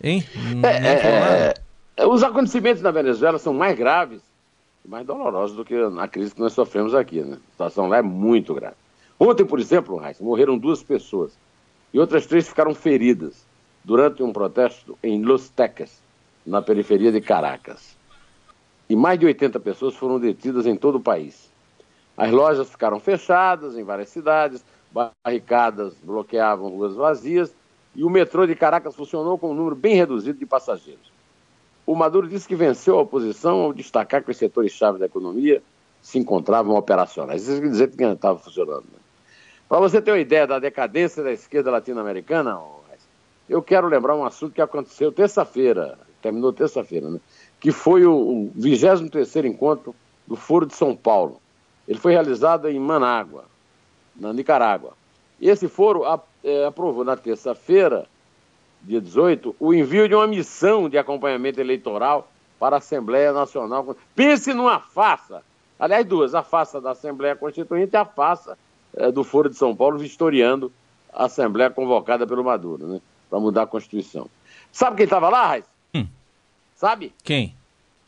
hein? 0.00 0.24
É, 0.62 0.86
é, 0.86 1.54
é, 1.96 2.06
os 2.06 2.22
acontecimentos 2.22 2.80
na 2.80 2.92
Venezuela 2.92 3.38
são 3.38 3.52
mais 3.52 3.76
graves 3.76 4.20
mais 4.88 5.06
dolorosos 5.06 5.54
do 5.54 5.64
que 5.64 5.74
a 5.74 6.08
crise 6.08 6.34
que 6.34 6.40
nós 6.40 6.54
sofremos 6.54 6.94
aqui, 6.94 7.20
né? 7.20 7.36
A 7.36 7.50
situação 7.50 7.88
lá 7.88 7.98
é 7.98 8.02
muito 8.02 8.54
grave. 8.54 8.74
Ontem, 9.20 9.44
por 9.44 9.58
exemplo, 9.58 9.96
Raiz, 9.96 10.20
morreram 10.20 10.56
duas 10.56 10.82
pessoas 10.82 11.36
e 11.92 11.98
outras 11.98 12.26
três 12.26 12.48
ficaram 12.48 12.74
feridas 12.74 13.44
durante 13.82 14.22
um 14.22 14.32
protesto 14.32 14.96
em 15.02 15.22
Los 15.22 15.48
Teques, 15.48 16.00
na 16.46 16.62
periferia 16.62 17.10
de 17.10 17.20
Caracas. 17.20 17.96
E 18.88 18.94
mais 18.94 19.18
de 19.18 19.26
80 19.26 19.58
pessoas 19.60 19.94
foram 19.94 20.20
detidas 20.20 20.66
em 20.66 20.76
todo 20.76 20.96
o 20.96 21.00
país. 21.00 21.50
As 22.16 22.30
lojas 22.30 22.70
ficaram 22.70 23.00
fechadas 23.00 23.76
em 23.76 23.84
várias 23.84 24.08
cidades, 24.08 24.64
barricadas 24.90 25.94
bloqueavam 26.02 26.68
ruas 26.68 26.94
vazias 26.94 27.54
e 27.94 28.04
o 28.04 28.10
metrô 28.10 28.46
de 28.46 28.54
Caracas 28.54 28.94
funcionou 28.94 29.38
com 29.38 29.50
um 29.50 29.54
número 29.54 29.76
bem 29.76 29.94
reduzido 29.94 30.38
de 30.38 30.46
passageiros. 30.46 31.12
o 31.84 31.94
Maduro 31.94 32.28
disse 32.28 32.46
que 32.46 32.54
venceu 32.54 32.98
a 32.98 33.02
oposição 33.02 33.60
ao 33.60 33.72
destacar 33.72 34.22
que 34.22 34.30
os 34.30 34.36
setores-chave 34.36 34.98
da 34.98 35.06
economia 35.06 35.62
se 36.00 36.18
encontravam 36.18 36.76
operacionais. 36.76 37.46
Isso 37.48 37.60
quer 37.60 37.68
dizer 37.68 37.90
que 37.90 38.02
estava 38.02 38.38
funcionando. 38.38 38.84
Né? 38.92 38.98
Para 39.68 39.80
você 39.80 40.00
ter 40.00 40.12
uma 40.12 40.18
ideia 40.18 40.46
da 40.46 40.58
decadência 40.58 41.22
da 41.22 41.30
esquerda 41.30 41.70
latino-americana, 41.70 42.58
eu 43.48 43.62
quero 43.62 43.86
lembrar 43.86 44.16
um 44.16 44.24
assunto 44.24 44.54
que 44.54 44.62
aconteceu 44.62 45.12
terça-feira, 45.12 45.98
terminou 46.22 46.52
terça-feira, 46.52 47.10
né? 47.10 47.20
que 47.60 47.70
foi 47.70 48.06
o, 48.06 48.14
o 48.14 48.52
23 48.54 49.36
encontro 49.44 49.94
do 50.26 50.36
Foro 50.36 50.64
de 50.64 50.74
São 50.74 50.96
Paulo. 50.96 51.40
Ele 51.86 51.98
foi 51.98 52.12
realizado 52.12 52.68
em 52.68 52.78
Manágua, 52.78 53.44
na 54.16 54.32
Nicarágua. 54.32 54.92
E 55.38 55.50
esse 55.50 55.68
foro 55.68 56.02
é, 56.42 56.64
aprovou 56.64 57.04
na 57.04 57.16
terça-feira, 57.16 58.06
dia 58.82 59.00
18, 59.00 59.54
o 59.60 59.74
envio 59.74 60.08
de 60.08 60.14
uma 60.14 60.26
missão 60.26 60.88
de 60.88 60.96
acompanhamento 60.96 61.60
eleitoral 61.60 62.30
para 62.58 62.76
a 62.76 62.78
Assembleia 62.78 63.32
Nacional. 63.32 63.96
Pense 64.14 64.52
numa 64.54 64.80
farsa. 64.80 65.42
Aliás, 65.78 66.04
duas, 66.06 66.34
a 66.34 66.42
farsa 66.42 66.80
da 66.80 66.90
Assembleia 66.92 67.36
Constituinte 67.36 67.94
e 67.94 67.96
a 67.96 68.04
farsa 68.04 68.52
é, 68.52 68.56
do 69.12 69.24
Foro 69.24 69.48
de 69.48 69.56
São 69.56 69.74
Paulo 69.74 69.98
vistoriando 69.98 70.72
a 71.12 71.26
Assembleia 71.26 71.70
convocada 71.70 72.26
pelo 72.26 72.44
Maduro, 72.44 72.86
né? 72.86 73.00
Para 73.28 73.40
mudar 73.40 73.62
a 73.62 73.66
Constituição. 73.66 74.28
Sabe 74.72 74.96
quem 74.96 75.04
estava 75.04 75.28
lá, 75.28 75.46
Raiz? 75.46 75.64
Hum. 75.94 76.06
Sabe? 76.76 77.12
Quem? 77.22 77.54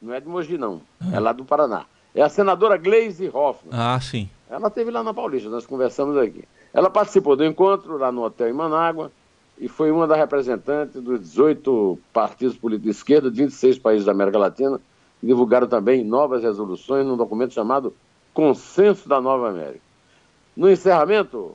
Não 0.01 0.15
é 0.15 0.21
de 0.21 0.29
Mogi, 0.29 0.57
não. 0.57 0.81
É 1.13 1.21
lá 1.21 1.33
do 1.33 1.45
Paraná. 1.45 1.85
É 2.15 2.23
a 2.23 2.29
senadora 2.29 2.77
Gleisi 2.77 3.29
Hoffmann. 3.33 3.73
Ah, 3.73 4.01
sim. 4.01 4.29
Ela 4.49 4.69
esteve 4.69 4.91
lá 4.91 5.03
na 5.03 5.15
Paulista, 5.15 5.49
nós 5.49 5.67
conversamos 5.67 6.17
aqui. 6.17 6.45
Ela 6.73 6.91
participou 6.91 7.37
do 7.37 7.45
encontro 7.45 7.97
lá 7.99 8.11
no 8.11 8.25
hotel 8.25 8.49
em 8.49 8.53
Manágua 8.53 9.13
e 9.59 9.69
foi 9.69 9.91
uma 9.91 10.07
das 10.07 10.19
representantes 10.19 11.01
dos 11.01 11.21
18 11.21 11.99
partidos 12.13 12.57
políticos 12.57 12.85
de 12.85 12.99
esquerda 12.99 13.31
de 13.31 13.43
26 13.43 13.79
países 13.79 14.07
da 14.07 14.13
América 14.13 14.39
Latina 14.39 14.81
que 15.21 15.27
divulgaram 15.27 15.69
também 15.69 16.03
novas 16.03 16.43
resoluções 16.43 17.07
num 17.07 17.17
documento 17.17 17.53
chamado 17.53 17.95
Consenso 18.33 19.09
da 19.09 19.21
Nova 19.21 19.51
América. 19.51 19.90
No 20.57 20.71
encerramento, 20.71 21.55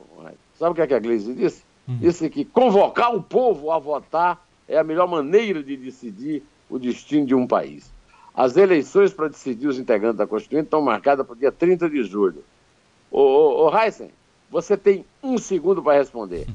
sabe 0.58 0.72
o 0.72 0.74
que, 0.74 0.82
é 0.82 0.86
que 0.86 0.94
a 0.94 0.98
Gleisi 0.98 1.34
disse? 1.34 1.62
Uhum. 1.86 1.98
Disse 1.98 2.28
que 2.28 2.44
convocar 2.44 3.14
o 3.14 3.22
povo 3.22 3.70
a 3.70 3.78
votar 3.78 4.44
é 4.68 4.78
a 4.78 4.84
melhor 4.84 5.06
maneira 5.06 5.62
de 5.62 5.76
decidir 5.76 6.42
o 6.68 6.78
destino 6.78 7.26
de 7.26 7.34
um 7.34 7.46
país. 7.46 7.92
As 8.34 8.56
eleições 8.56 9.12
para 9.12 9.28
decidir 9.28 9.66
os 9.66 9.78
integrantes 9.78 10.18
da 10.18 10.26
Constituinte 10.26 10.64
estão 10.64 10.82
marcadas 10.82 11.24
para 11.24 11.34
o 11.34 11.38
dia 11.38 11.52
30 11.52 11.88
de 11.88 12.02
julho. 12.02 12.44
Ô, 13.10 13.20
ô, 13.20 13.66
ô 13.66 13.78
Heisen, 13.78 14.10
você 14.50 14.76
tem 14.76 15.04
um 15.22 15.38
segundo 15.38 15.82
para 15.82 15.96
responder. 15.96 16.46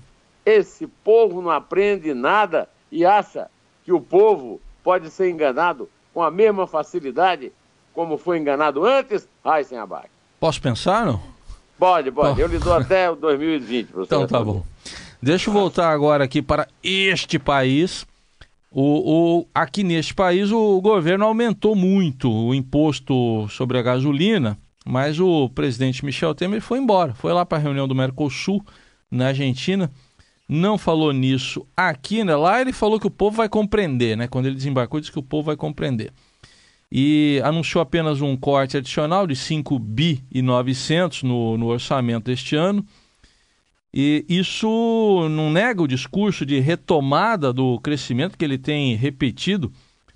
Esse 0.46 0.86
povo 0.86 1.42
não 1.42 1.50
aprende 1.50 2.14
nada 2.14 2.68
e 2.92 3.06
acha 3.06 3.50
que 3.84 3.92
o 3.92 4.02
povo 4.02 4.60
pode 4.84 5.10
ser 5.10 5.30
enganado 5.30 5.90
com 6.14 6.22
a 6.22 6.30
mesma 6.30 6.68
facilidade 6.68 7.52
como 7.94 8.18
foi 8.18 8.38
enganado 8.38 8.86
antes, 8.86 9.28
Heisen 9.46 9.78
Abac. 9.78 10.10
Posso 10.40 10.62
pensar, 10.62 11.06
não? 11.06 11.31
Pode, 11.82 12.12
pode. 12.12 12.40
Eu 12.40 12.48
lhe 12.48 12.60
dou 12.60 12.74
até 12.74 13.10
o 13.10 13.16
2020, 13.16 13.88
professor. 13.88 14.24
Então 14.24 14.28
tá 14.28 14.44
bom. 14.44 14.64
Deixa 15.20 15.50
eu 15.50 15.54
voltar 15.54 15.90
agora 15.90 16.24
aqui 16.24 16.40
para 16.40 16.68
este 16.84 17.40
país. 17.40 18.06
O, 18.72 19.40
o, 19.42 19.48
aqui 19.54 19.84
neste 19.84 20.14
país 20.14 20.52
o 20.52 20.80
governo 20.80 21.26
aumentou 21.26 21.76
muito 21.76 22.32
o 22.32 22.54
imposto 22.54 23.48
sobre 23.50 23.80
a 23.80 23.82
gasolina 23.82 24.58
mas 24.86 25.20
o 25.20 25.50
presidente 25.50 26.04
Michel 26.04 26.34
Temer 26.34 26.62
foi 26.62 26.80
embora, 26.80 27.14
foi 27.14 27.32
lá 27.34 27.46
para 27.46 27.58
a 27.58 27.62
reunião 27.62 27.88
do 27.88 27.96
Mercosul 27.96 28.64
na 29.10 29.28
Argentina, 29.28 29.92
não 30.48 30.78
falou 30.78 31.14
nisso 31.14 31.66
aqui, 31.76 32.24
né? 32.24 32.36
Lá 32.36 32.60
ele 32.60 32.74
falou 32.74 33.00
que 33.00 33.08
o 33.08 33.12
povo 33.12 33.38
vai 33.38 33.48
compreender, 33.48 34.18
né? 34.18 34.28
Quando 34.28 34.48
ele 34.48 34.56
desembarcou, 34.56 35.00
disse 35.00 35.12
que 35.12 35.20
o 35.20 35.24
povo 35.24 35.48
vai 35.48 35.56
compreender. 35.56 36.12
E 36.92 37.42
anunciou 37.44 37.82
apenas 37.82 38.22
um 38.22 38.36
corte 38.36 38.78
adicional 38.78 39.26
de 39.26 39.36
5 39.36 39.80
bi 39.80 40.24
e 40.30 40.42
900 40.42 41.24
no, 41.24 41.58
no 41.58 41.68
orçamento 41.68 42.26
deste 42.26 42.56
ano. 42.56 42.86
E 43.94 44.26
isso 44.28 45.28
não 45.30 45.52
nega 45.52 45.82
o 45.82 45.88
discurso 45.88 46.46
de 46.46 46.60
retomada 46.60 47.54
do 47.54 47.80
crescimento 47.80 48.38
que 48.38 48.44
ele 48.44 48.58
tem 48.58 48.96
repetido 48.96 49.72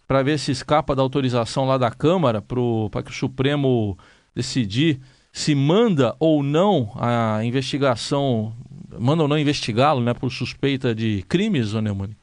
para 0.08 0.24
ver 0.24 0.38
se 0.38 0.52
escapa 0.52 0.96
da 0.96 1.02
autorização 1.02 1.66
lá 1.66 1.78
da 1.78 1.92
Câmara 1.92 2.42
para 2.42 3.04
que 3.04 3.12
o 3.12 3.14
Supremo 3.14 3.98
decidir 4.34 5.00
se 5.36 5.54
manda 5.54 6.16
ou 6.18 6.42
não 6.42 6.92
a 6.96 7.44
investigação, 7.44 8.54
manda 8.98 9.24
ou 9.24 9.28
não 9.28 9.38
investigá-lo, 9.38 10.00
né, 10.00 10.14
por 10.14 10.32
suspeita 10.32 10.96
de 10.96 11.24
crimes, 11.24 11.74
ô 11.74 11.82
Neumann? 11.82 12.16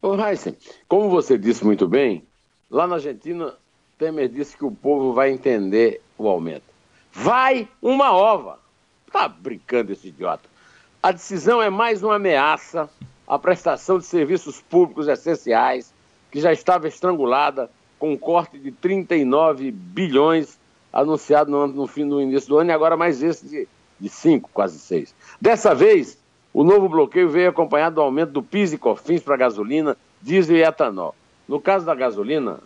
Ô 0.00 0.14
Heisen, 0.14 0.56
como 0.88 1.10
você 1.10 1.36
disse 1.36 1.64
muito 1.64 1.86
bem, 1.86 2.24
lá 2.70 2.86
na 2.86 2.94
Argentina, 2.94 3.52
Temer 4.04 4.28
disse 4.28 4.54
que 4.54 4.66
o 4.66 4.70
povo 4.70 5.14
vai 5.14 5.30
entender 5.30 6.02
o 6.18 6.28
aumento. 6.28 6.64
Vai 7.10 7.66
uma 7.80 8.12
ova! 8.12 8.58
Tá 9.10 9.26
brincando 9.26 9.92
esse 9.92 10.08
idiota. 10.08 10.46
A 11.02 11.10
decisão 11.10 11.62
é 11.62 11.70
mais 11.70 12.02
uma 12.02 12.16
ameaça 12.16 12.90
à 13.26 13.38
prestação 13.38 13.98
de 13.98 14.04
serviços 14.04 14.60
públicos 14.60 15.08
essenciais, 15.08 15.94
que 16.30 16.38
já 16.38 16.52
estava 16.52 16.86
estrangulada 16.86 17.70
com 17.98 18.12
um 18.12 18.16
corte 18.16 18.58
de 18.58 18.70
39 18.72 19.70
bilhões 19.70 20.58
anunciado 20.92 21.50
no, 21.50 21.66
no, 21.66 21.86
fim, 21.86 22.04
no 22.04 22.20
início 22.20 22.50
do 22.50 22.58
ano, 22.58 22.70
e 22.70 22.74
agora 22.74 22.98
mais 22.98 23.22
esse 23.22 23.48
de, 23.48 23.68
de 23.98 24.08
cinco, 24.10 24.50
quase 24.52 24.78
seis. 24.78 25.14
Dessa 25.40 25.74
vez, 25.74 26.18
o 26.52 26.62
novo 26.62 26.90
bloqueio 26.90 27.30
veio 27.30 27.48
acompanhado 27.48 27.94
do 27.94 28.02
aumento 28.02 28.32
do 28.32 28.42
PIS 28.42 28.74
e 28.74 28.78
COFINS 28.78 29.22
para 29.22 29.38
gasolina, 29.38 29.96
diesel 30.20 30.56
e 30.56 30.62
etanol. 30.62 31.14
No 31.48 31.58
caso 31.58 31.86
da 31.86 31.94
gasolina, 31.94 32.58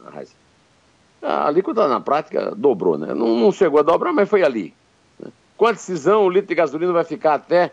a 1.23 1.47
alíquota 1.47 1.89
na 1.89 2.01
prática 2.01 2.55
dobrou, 2.55 2.97
né? 2.97 3.13
Não, 3.15 3.37
não, 3.37 3.53
chegou 3.53 3.81
a 3.81 3.83
dobrar, 3.83 4.13
mas 4.13 4.29
foi 4.29 4.43
ali. 4.43 4.75
Né? 5.19 5.31
Com 5.57 5.67
a 5.67 5.73
decisão, 5.73 6.25
o 6.25 6.31
litro 6.31 6.49
de 6.49 6.55
gasolina 6.55 6.93
vai 6.93 7.05
ficar 7.05 7.35
até 7.35 7.73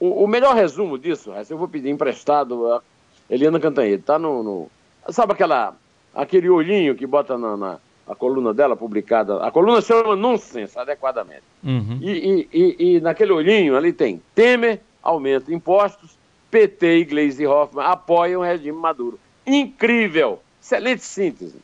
O, 0.00 0.24
o 0.24 0.26
melhor 0.26 0.54
resumo 0.54 0.98
disso, 0.98 1.32
eu 1.48 1.58
vou 1.58 1.68
pedir 1.68 1.90
emprestado 1.90 2.72
a 2.72 2.82
Eliana 3.28 3.60
Cantanhede, 3.60 4.02
tá 4.02 4.18
no, 4.18 4.42
no, 4.42 4.70
Sabe 5.10 5.32
aquela, 5.32 5.76
aquele 6.14 6.48
olhinho 6.48 6.94
que 6.94 7.06
bota 7.06 7.38
na, 7.38 7.56
na 7.56 7.78
a 8.08 8.14
coluna 8.14 8.52
dela 8.52 8.74
publicada? 8.74 9.40
A 9.44 9.52
coluna 9.52 9.80
chama 9.80 10.16
Nonsense, 10.16 10.76
adequadamente. 10.76 11.44
Uhum. 11.62 11.98
E, 12.00 12.10
e, 12.10 12.48
e, 12.52 12.96
e 12.96 13.00
naquele 13.00 13.30
olhinho 13.30 13.76
ali 13.76 13.92
tem 13.92 14.20
Temer 14.34 14.80
aumenta 15.00 15.54
impostos, 15.54 16.18
PT 16.50 16.98
e 16.98 17.04
Gleisi 17.04 17.46
Hoffmann 17.46 17.86
apoiam 17.86 18.40
o 18.40 18.44
regime 18.44 18.76
Maduro 18.76 19.18
incrível. 19.46 20.40
Excelente 20.60 21.02
síntese. 21.02 21.56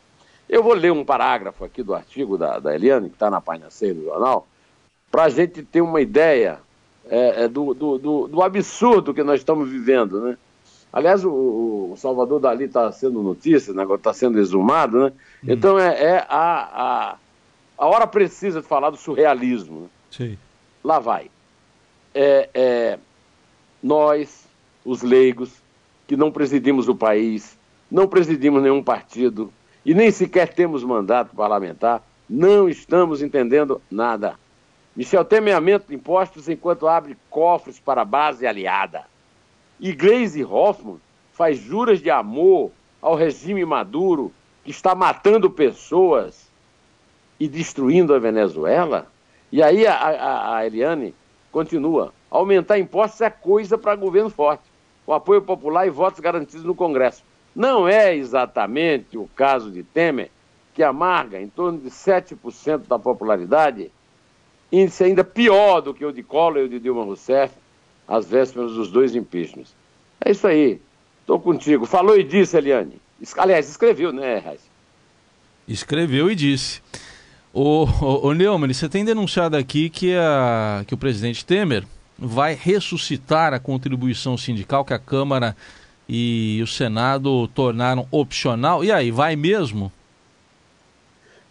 Eu 0.49 0.63
vou 0.63 0.75
ler 0.75 0.93
um 0.93 1.05
parágrafo 1.05 1.65
aqui 1.65 1.83
do 1.83 1.95
artigo 1.95 2.39
da, 2.39 2.59
da 2.59 2.75
Eliane, 2.75 3.09
que 3.09 3.17
está 3.17 3.31
na 3.31 3.41
página 3.41 3.71
6 3.71 3.97
do 3.97 4.05
jornal, 4.05 4.47
para 5.11 5.25
a 5.25 5.29
gente 5.29 5.63
ter 5.63 5.81
uma 5.81 6.01
ideia 6.01 6.61
é, 7.09 7.45
é, 7.45 7.49
do, 7.49 7.73
do, 7.75 7.99
do, 7.99 8.29
do, 8.29 8.43
absurdo 8.43 9.15
que 9.15 9.23
nós 9.23 9.41
estamos 9.41 9.69
vivendo, 9.69 10.21
né? 10.21 10.37
Aliás, 10.93 11.25
o, 11.25 11.91
o 11.93 11.95
Salvador 11.97 12.41
Dali 12.41 12.65
está 12.65 12.91
sendo 12.91 13.23
notícia, 13.23 13.73
né? 13.73 13.85
está 13.95 14.13
sendo 14.13 14.39
exumado, 14.39 15.05
né? 15.05 15.13
Hum. 15.45 15.47
Então 15.49 15.79
é, 15.79 16.03
é 16.03 16.27
a, 16.29 16.29
a, 16.29 17.17
a, 17.77 17.87
hora 17.87 18.07
precisa 18.07 18.61
de 18.61 18.67
falar 18.67 18.91
do 18.91 18.97
surrealismo. 18.97 19.83
Né? 19.83 19.87
Sim. 20.11 20.39
Lá 20.83 20.99
vai. 20.99 21.31
É, 22.15 22.49
é, 22.55 22.99
nós, 23.83 24.47
os 24.85 25.03
leigos, 25.03 25.53
que 26.07 26.17
não 26.17 26.31
presidimos 26.31 26.89
o 26.89 26.95
país, 26.95 27.59
não 27.91 28.09
presidimos 28.09 28.63
nenhum 28.63 28.83
partido 28.83 29.53
e 29.85 29.95
nem 29.95 30.11
sequer 30.11 30.53
temos 30.53 30.83
mandato 30.83 31.37
parlamentar, 31.37 32.03
não 32.29 32.69
estamos 32.69 33.23
entendendo 33.23 33.81
nada. 33.91 34.35
Michel 34.97 35.25
Temer 35.27 35.55
aumenta 35.55 35.95
impostos 35.95 36.49
enquanto 36.49 36.89
abre 36.89 37.19
cofres 37.29 37.79
para 37.79 38.01
a 38.01 38.05
base 38.05 38.47
aliada. 38.47 39.05
E 39.79 39.93
Gleisi 39.93 40.43
Hoffmann 40.43 40.99
faz 41.33 41.59
juras 41.59 42.01
de 42.01 42.11
amor 42.11 42.71
ao 43.03 43.15
regime 43.15 43.63
Maduro, 43.67 44.33
que 44.65 44.71
está 44.71 44.95
matando 44.95 45.51
pessoas 45.51 46.51
e 47.39 47.47
destruindo 47.47 48.15
a 48.15 48.19
Venezuela. 48.19 49.07
E 49.53 49.63
aí 49.63 49.87
a, 49.87 49.95
a, 49.95 50.57
a 50.57 50.67
Eliane 50.67 51.15
continua: 51.53 52.15
aumentar 52.31 52.79
impostos 52.79 53.21
é 53.21 53.29
coisa 53.29 53.77
para 53.77 53.95
governo 53.95 54.31
forte, 54.31 54.65
com 55.05 55.13
apoio 55.13 55.43
popular 55.43 55.87
e 55.87 55.91
votos 55.91 56.21
garantidos 56.21 56.65
no 56.65 56.75
Congresso. 56.75 57.23
Não 57.55 57.87
é 57.87 58.17
exatamente 58.17 59.19
o 59.19 59.29
caso 59.37 59.71
de 59.71 59.83
Temer, 59.83 60.31
que 60.73 60.83
amarga 60.83 61.41
em 61.41 61.49
torno 61.49 61.79
de 61.79 61.91
7% 61.91 62.87
da 62.87 62.99
popularidade, 62.99 63.93
índice 64.71 65.05
ainda 65.05 65.25
pior 65.25 65.81
do 65.81 65.95
que 65.95 66.05
o 66.05 66.13
de 66.13 66.23
Collor 66.23 66.59
e 66.59 66.65
o 66.65 66.69
de 66.69 66.79
Dilma 66.81 67.05
Rousseff, 67.05 67.55
às 68.07 68.27
vésperas 68.29 68.73
dos 68.73 68.91
dois 68.91 69.15
impeachments. 69.15 69.75
É 70.25 70.31
isso 70.31 70.47
aí. 70.47 70.81
Estou 71.21 71.41
contigo. 71.41 71.87
Falou 71.87 72.17
e 72.17 72.23
disse, 72.23 72.57
Eliane. 72.57 73.01
Aliás, 73.37 73.69
escreveu, 73.69 74.13
né, 74.13 74.39
Raiz? 74.39 74.61
Escreveu 75.67 76.31
e 76.31 76.35
disse. 76.35 76.81
Ô, 77.53 77.89
ô 78.23 78.33
Neumann, 78.33 78.73
você 78.73 78.89
tem 78.89 79.05
denunciado 79.05 79.57
aqui 79.57 79.89
que, 79.89 80.15
a, 80.15 80.85
que 80.87 80.95
o 80.95 80.99
presidente 80.99 81.45
Temer 81.45 81.85
vai 82.19 82.55
ressuscitar 82.55 83.53
a 83.53 83.59
contribuição 83.59 84.37
sindical 84.37 84.85
que 84.85 84.95
a 84.95 84.99
Câmara 84.99 85.57
e 86.09 86.61
o 86.63 86.67
Senado 86.67 87.49
tornaram 87.49 88.07
opcional. 88.11 88.85
E 88.85 88.93
aí, 88.93 89.11
vai 89.11 89.35
mesmo? 89.35 89.91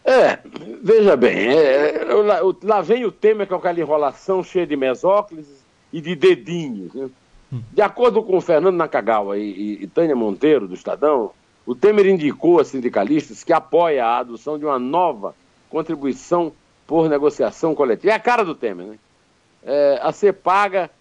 É, 0.07 0.37
veja 0.83 1.17
bem, 1.17 1.49
é, 1.49 2.05
lá, 2.13 2.39
lá, 2.61 2.81
vem 2.81 3.05
o 3.05 3.11
Temer 3.11 3.47
com 3.47 3.55
aquela 3.55 3.79
enrolação 3.79 4.43
cheia 4.43 4.67
de 4.67 4.75
mesóclises 4.75 5.65
e 5.91 5.99
de 5.99 6.15
dedinhos. 6.15 6.93
Né? 6.93 7.09
Hum. 7.51 7.61
De 7.71 7.81
acordo 7.81 8.21
com 8.21 8.37
o 8.37 8.41
Fernando 8.41 8.75
Nakagawa 8.75 9.35
e, 9.35 9.41
e, 9.41 9.83
e 9.83 9.87
Tânia 9.87 10.15
Monteiro, 10.15 10.67
do 10.67 10.75
Estadão, 10.75 11.31
o 11.65 11.73
Temer 11.73 12.05
indicou 12.05 12.59
a 12.59 12.63
sindicalistas 12.63 13.43
que 13.43 13.51
apoia 13.51 14.05
a 14.05 14.19
adoção 14.19 14.59
de 14.59 14.65
uma 14.65 14.77
nova 14.77 15.35
contribuição 15.71 16.53
por 16.85 17.09
negociação 17.09 17.73
coletiva. 17.73 18.13
É 18.13 18.15
a 18.15 18.19
cara 18.19 18.45
do 18.45 18.53
Temer, 18.53 18.85
né? 18.85 18.99
É, 19.63 19.99
a 20.03 20.11
ser 20.11 20.33
paga 20.33 20.91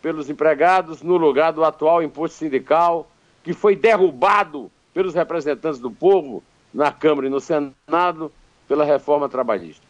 pelos 0.00 0.30
empregados 0.30 1.02
no 1.02 1.16
lugar 1.16 1.52
do 1.52 1.64
atual 1.64 2.00
imposto 2.00 2.36
sindical, 2.36 3.10
que 3.42 3.52
foi 3.52 3.74
derrubado 3.74 4.70
pelos 4.94 5.14
representantes 5.14 5.80
do 5.80 5.90
povo 5.90 6.44
na 6.72 6.92
Câmara 6.92 7.26
e 7.26 7.30
no 7.30 7.40
Senado 7.40 8.30
pela 8.72 8.86
reforma 8.86 9.28
trabalhista. 9.28 9.86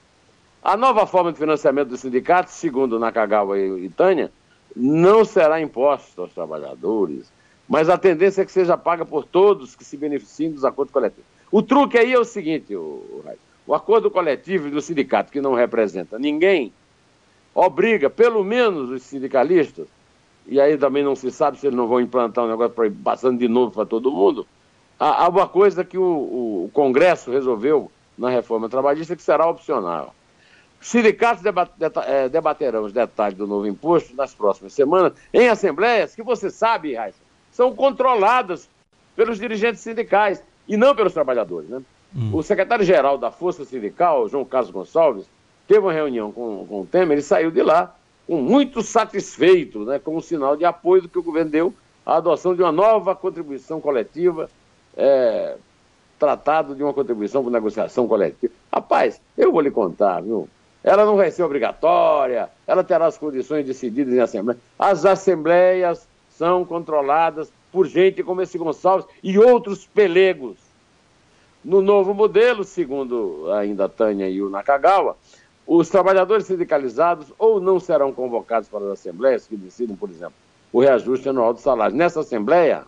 A 0.60 0.76
nova 0.76 1.06
forma 1.06 1.30
de 1.30 1.38
financiamento 1.38 1.90
dos 1.90 2.00
sindicatos, 2.00 2.54
segundo 2.54 2.98
Nakagawa 2.98 3.56
e 3.56 3.88
Tânia, 3.90 4.32
não 4.74 5.24
será 5.24 5.60
imposta 5.60 6.20
aos 6.20 6.32
trabalhadores, 6.32 7.32
mas 7.68 7.88
a 7.88 7.96
tendência 7.96 8.42
é 8.42 8.44
que 8.44 8.50
seja 8.50 8.76
paga 8.76 9.06
por 9.06 9.24
todos 9.24 9.76
que 9.76 9.84
se 9.84 9.96
beneficiem 9.96 10.50
dos 10.50 10.64
acordos 10.64 10.92
coletivos. 10.92 11.24
O 11.48 11.62
truque 11.62 11.96
aí 11.96 12.12
é 12.12 12.18
o 12.18 12.24
seguinte, 12.24 12.74
o, 12.74 13.24
o 13.68 13.72
acordo 13.72 14.10
coletivo 14.10 14.68
do 14.68 14.82
sindicato, 14.82 15.30
que 15.30 15.40
não 15.40 15.54
representa 15.54 16.18
ninguém, 16.18 16.72
obriga 17.54 18.10
pelo 18.10 18.42
menos 18.42 18.90
os 18.90 19.04
sindicalistas, 19.04 19.86
e 20.44 20.60
aí 20.60 20.76
também 20.76 21.04
não 21.04 21.14
se 21.14 21.30
sabe 21.30 21.56
se 21.56 21.68
eles 21.68 21.76
não 21.76 21.86
vão 21.86 22.00
implantar 22.00 22.44
um 22.44 22.48
negócio 22.48 22.74
para 22.74 22.88
ir 22.88 22.90
passando 22.90 23.38
de 23.38 23.46
novo 23.46 23.70
para 23.70 23.86
todo 23.86 24.10
mundo, 24.10 24.44
há 24.98 25.28
uma 25.28 25.46
coisa 25.46 25.84
que 25.84 25.96
o, 25.96 26.02
o 26.64 26.70
Congresso 26.72 27.30
resolveu 27.30 27.91
na 28.16 28.30
reforma 28.30 28.68
trabalhista 28.68 29.16
que 29.16 29.22
será 29.22 29.46
opcional. 29.46 30.14
Os 30.80 30.88
sindicatos 30.88 31.44
é, 32.06 32.28
debaterão 32.28 32.84
os 32.84 32.92
detalhes 32.92 33.38
do 33.38 33.46
novo 33.46 33.66
imposto 33.66 34.16
nas 34.16 34.34
próximas 34.34 34.72
semanas 34.72 35.12
em 35.32 35.48
assembleias 35.48 36.14
que 36.14 36.22
você 36.22 36.50
sabe, 36.50 36.94
Raíssa, 36.94 37.20
são 37.52 37.74
controladas 37.74 38.68
pelos 39.14 39.38
dirigentes 39.38 39.80
sindicais 39.80 40.42
e 40.66 40.76
não 40.76 40.94
pelos 40.94 41.12
trabalhadores. 41.12 41.68
Né? 41.68 41.82
Hum. 42.14 42.30
O 42.34 42.42
secretário-geral 42.42 43.16
da 43.16 43.30
Força 43.30 43.64
Sindical, 43.64 44.28
João 44.28 44.44
Carlos 44.44 44.70
Gonçalves, 44.70 45.26
teve 45.68 45.80
uma 45.80 45.92
reunião 45.92 46.32
com, 46.32 46.66
com 46.66 46.80
o 46.80 46.86
Temer 46.86 47.18
e 47.18 47.22
saiu 47.22 47.50
de 47.50 47.62
lá 47.62 47.94
com 48.26 48.40
muito 48.40 48.82
satisfeito, 48.82 49.84
né, 49.84 49.98
com 49.98 50.16
um 50.16 50.20
sinal 50.20 50.56
de 50.56 50.64
apoio 50.64 51.02
do 51.02 51.08
que 51.08 51.18
o 51.18 51.22
governo 51.22 51.50
deu 51.50 51.74
à 52.04 52.16
adoção 52.16 52.54
de 52.54 52.62
uma 52.62 52.72
nova 52.72 53.14
contribuição 53.14 53.80
coletiva, 53.80 54.48
é, 54.96 55.56
tratado 56.22 56.76
de 56.76 56.84
uma 56.84 56.94
contribuição 56.94 57.42
para 57.42 57.50
negociação 57.50 58.06
coletiva. 58.06 58.52
Rapaz, 58.72 59.20
eu 59.36 59.50
vou 59.50 59.60
lhe 59.60 59.72
contar, 59.72 60.20
viu? 60.20 60.48
Ela 60.84 61.04
não 61.04 61.16
vai 61.16 61.32
ser 61.32 61.42
obrigatória, 61.42 62.48
ela 62.64 62.84
terá 62.84 63.06
as 63.06 63.18
condições 63.18 63.66
decididas 63.66 64.14
em 64.14 64.20
assembleia. 64.20 64.60
As 64.78 65.04
assembleias 65.04 66.06
são 66.30 66.64
controladas 66.64 67.52
por 67.72 67.88
gente 67.88 68.22
como 68.22 68.40
esse 68.40 68.56
Gonçalves 68.56 69.04
e 69.20 69.36
outros 69.36 69.84
pelegos. 69.84 70.58
No 71.64 71.82
novo 71.82 72.14
modelo, 72.14 72.62
segundo 72.62 73.50
ainda 73.52 73.86
a 73.86 73.88
Tânia 73.88 74.28
e 74.28 74.40
o 74.40 74.48
Nakagawa, 74.48 75.16
os 75.66 75.88
trabalhadores 75.88 76.46
sindicalizados 76.46 77.32
ou 77.36 77.60
não 77.60 77.80
serão 77.80 78.12
convocados 78.12 78.68
para 78.68 78.84
as 78.84 78.92
assembleias 78.92 79.44
que 79.44 79.56
decidem, 79.56 79.96
por 79.96 80.08
exemplo, 80.08 80.34
o 80.72 80.80
reajuste 80.80 81.28
anual 81.28 81.52
do 81.52 81.60
salário. 81.60 81.96
Nessa 81.96 82.20
assembleia, 82.20 82.84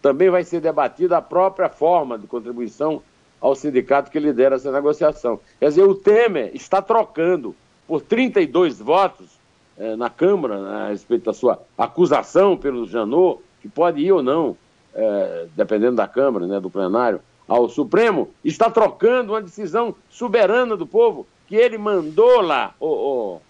também 0.00 0.30
vai 0.30 0.44
ser 0.44 0.60
debatida 0.60 1.16
a 1.16 1.22
própria 1.22 1.68
forma 1.68 2.18
de 2.18 2.26
contribuição 2.26 3.02
ao 3.40 3.54
sindicato 3.54 4.10
que 4.10 4.18
lidera 4.18 4.56
essa 4.56 4.72
negociação. 4.72 5.40
Quer 5.58 5.68
dizer, 5.68 5.82
o 5.82 5.94
Temer 5.94 6.50
está 6.54 6.82
trocando 6.82 7.54
por 7.86 8.00
32 8.02 8.78
votos 8.78 9.38
eh, 9.78 9.96
na 9.96 10.10
Câmara 10.10 10.60
né, 10.60 10.86
a 10.86 10.88
respeito 10.88 11.24
da 11.24 11.32
sua 11.32 11.60
acusação 11.76 12.56
pelo 12.56 12.86
Janot, 12.86 13.40
que 13.60 13.68
pode 13.68 14.00
ir 14.00 14.12
ou 14.12 14.22
não, 14.22 14.56
eh, 14.94 15.46
dependendo 15.56 15.96
da 15.96 16.08
Câmara, 16.08 16.46
né, 16.46 16.60
do 16.60 16.70
plenário, 16.70 17.20
ao 17.46 17.68
Supremo, 17.68 18.28
está 18.44 18.70
trocando 18.70 19.32
uma 19.32 19.40
decisão 19.40 19.94
soberana 20.10 20.76
do 20.76 20.86
povo 20.86 21.26
que 21.46 21.56
ele 21.56 21.78
mandou 21.78 22.42
lá. 22.42 22.74
O, 22.78 22.86
o... 22.86 23.40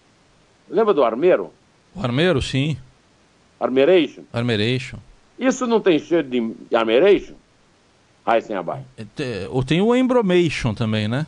Lembra 0.69 0.93
do 0.93 1.03
Armeiro? 1.03 1.51
O 1.93 2.01
Armeiro, 2.01 2.41
sim. 2.41 2.77
Armeration? 3.59 4.23
Armeration. 4.31 4.99
Isso 5.39 5.65
não 5.65 5.79
tem 5.79 5.97
cheiro 5.97 6.27
de 6.27 6.75
Armeration? 6.75 7.35
Aí 8.25 8.41
sem 8.41 8.55
abaixo. 8.55 8.83
Ou 9.49 9.63
tem 9.63 9.81
o 9.81 9.95
Embromation 9.95 10.73
também, 10.73 11.07
né? 11.07 11.25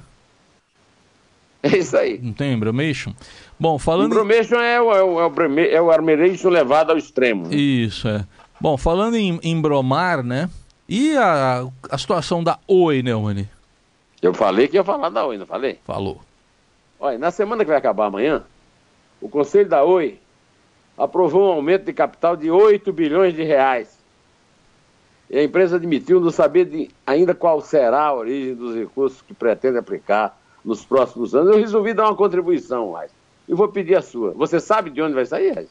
É 1.63 1.77
isso 1.77 1.95
aí. 1.95 2.19
Não 2.21 2.33
tem 2.33 2.53
Embromation? 2.53 3.13
Bom, 3.59 3.77
falando. 3.79 4.11
Embromation 4.11 4.55
em... 4.55 4.65
é, 4.65 4.81
o, 4.81 4.91
é, 4.91 5.03
o, 5.03 5.59
é 5.59 5.81
o 5.81 5.91
Armeration 5.91 6.49
levado 6.49 6.89
ao 6.89 6.97
extremo. 6.97 7.47
Né? 7.47 7.55
Isso, 7.55 8.07
é. 8.07 8.25
Bom, 8.59 8.77
falando 8.77 9.15
em 9.15 9.39
embromar, 9.43 10.23
né? 10.23 10.49
E 10.89 11.15
a, 11.15 11.67
a 11.89 11.97
situação 11.97 12.43
da 12.43 12.59
Oi, 12.67 13.01
Neumann? 13.01 13.47
Eu 14.21 14.33
falei 14.33 14.67
que 14.67 14.75
ia 14.75 14.83
falar 14.83 15.09
da 15.09 15.25
Oi, 15.25 15.37
não 15.37 15.45
falei? 15.45 15.79
Falou. 15.85 16.19
Olha, 16.99 17.17
na 17.17 17.31
semana 17.31 17.63
que 17.63 17.69
vai 17.69 17.77
acabar 17.77 18.07
amanhã, 18.07 18.43
o 19.21 19.29
Conselho 19.29 19.69
da 19.69 19.83
Oi 19.83 20.19
aprovou 20.97 21.49
um 21.49 21.53
aumento 21.53 21.85
de 21.85 21.93
capital 21.93 22.35
de 22.35 22.51
8 22.51 22.91
bilhões 22.91 23.33
de 23.33 23.43
reais. 23.43 24.00
E 25.31 25.39
a 25.39 25.43
empresa 25.45 25.77
admitiu 25.77 26.19
não 26.19 26.29
saber 26.29 26.65
de, 26.65 26.89
ainda 27.07 27.33
qual 27.33 27.61
será 27.61 28.07
a 28.07 28.13
origem 28.13 28.53
dos 28.53 28.75
recursos 28.75 29.21
que 29.21 29.33
pretende 29.33 29.77
aplicar 29.77 30.37
nos 30.63 30.83
próximos 30.83 31.33
anos. 31.33 31.55
Eu 31.55 31.61
resolvi 31.61 31.93
dar 31.93 32.03
uma 32.03 32.15
contribuição, 32.17 32.91
Raiz. 32.91 33.13
E 33.47 33.53
vou 33.53 33.69
pedir 33.69 33.95
a 33.95 34.01
sua. 34.01 34.31
Você 34.31 34.59
sabe 34.59 34.89
de 34.89 35.01
onde 35.01 35.13
vai 35.13 35.25
sair, 35.25 35.53
Raiz? 35.53 35.69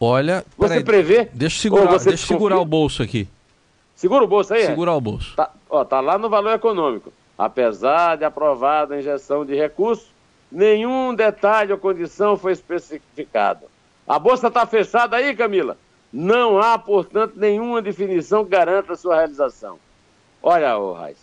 Olha, 0.00 0.44
você 0.56 0.74
aí, 0.74 0.84
prevê? 0.84 1.28
Deixa 1.32 1.58
eu 1.58 1.60
segurar, 1.60 1.98
deixa 1.98 2.26
segurar 2.26 2.58
o 2.58 2.64
bolso 2.64 3.00
aqui. 3.00 3.28
Segura 3.94 4.24
o 4.24 4.26
bolso 4.26 4.52
aí? 4.52 4.66
Segura 4.66 4.92
o 4.92 5.00
bolso. 5.00 5.36
Tá, 5.36 5.52
ó, 5.70 5.84
tá 5.84 6.00
lá 6.00 6.18
no 6.18 6.28
valor 6.28 6.54
econômico. 6.54 7.12
Apesar 7.38 8.16
de 8.16 8.24
aprovada 8.24 8.96
a 8.96 8.98
injeção 8.98 9.44
de 9.46 9.54
recursos, 9.54 10.08
nenhum 10.50 11.14
detalhe 11.14 11.70
ou 11.70 11.78
condição 11.78 12.36
foi 12.36 12.50
especificado. 12.50 13.66
A 14.08 14.18
bolsa 14.18 14.48
está 14.48 14.66
fechada 14.66 15.16
aí, 15.16 15.36
Camila? 15.36 15.76
Não 16.12 16.58
há, 16.58 16.78
portanto, 16.78 17.34
nenhuma 17.36 17.82
definição 17.82 18.44
que 18.44 18.50
garanta 18.50 18.94
a 18.94 18.96
sua 18.96 19.16
realização. 19.16 19.78
Olha, 20.42 20.78
ô 20.78 20.94
Raiz, 20.94 21.18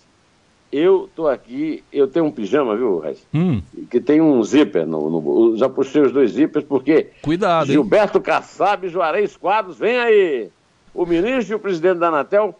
eu 0.71 1.09
tô 1.15 1.27
aqui, 1.27 1.83
eu 1.91 2.07
tenho 2.07 2.25
um 2.25 2.31
pijama, 2.31 2.75
viu, 2.75 2.99
Raiz? 2.99 3.25
Hum. 3.33 3.61
Que 3.89 3.99
tem 3.99 4.21
um 4.21 4.43
zíper 4.43 4.85
no, 4.85 5.09
no, 5.09 5.57
Já 5.57 5.69
puxei 5.69 6.01
os 6.01 6.11
dois 6.11 6.31
zíperes 6.31 6.67
porque. 6.67 7.11
Cuidado, 7.21 7.67
Gilberto 7.67 8.17
hein? 8.17 8.23
Kassab 8.23 8.85
e 8.85 8.89
Juarez 8.89 9.35
Quadros, 9.35 9.77
vem 9.77 9.97
aí! 9.97 10.49
O 10.93 11.05
ministro 11.05 11.53
e 11.53 11.55
o 11.55 11.59
presidente 11.59 11.99
da 11.99 12.07
Anatel 12.07 12.55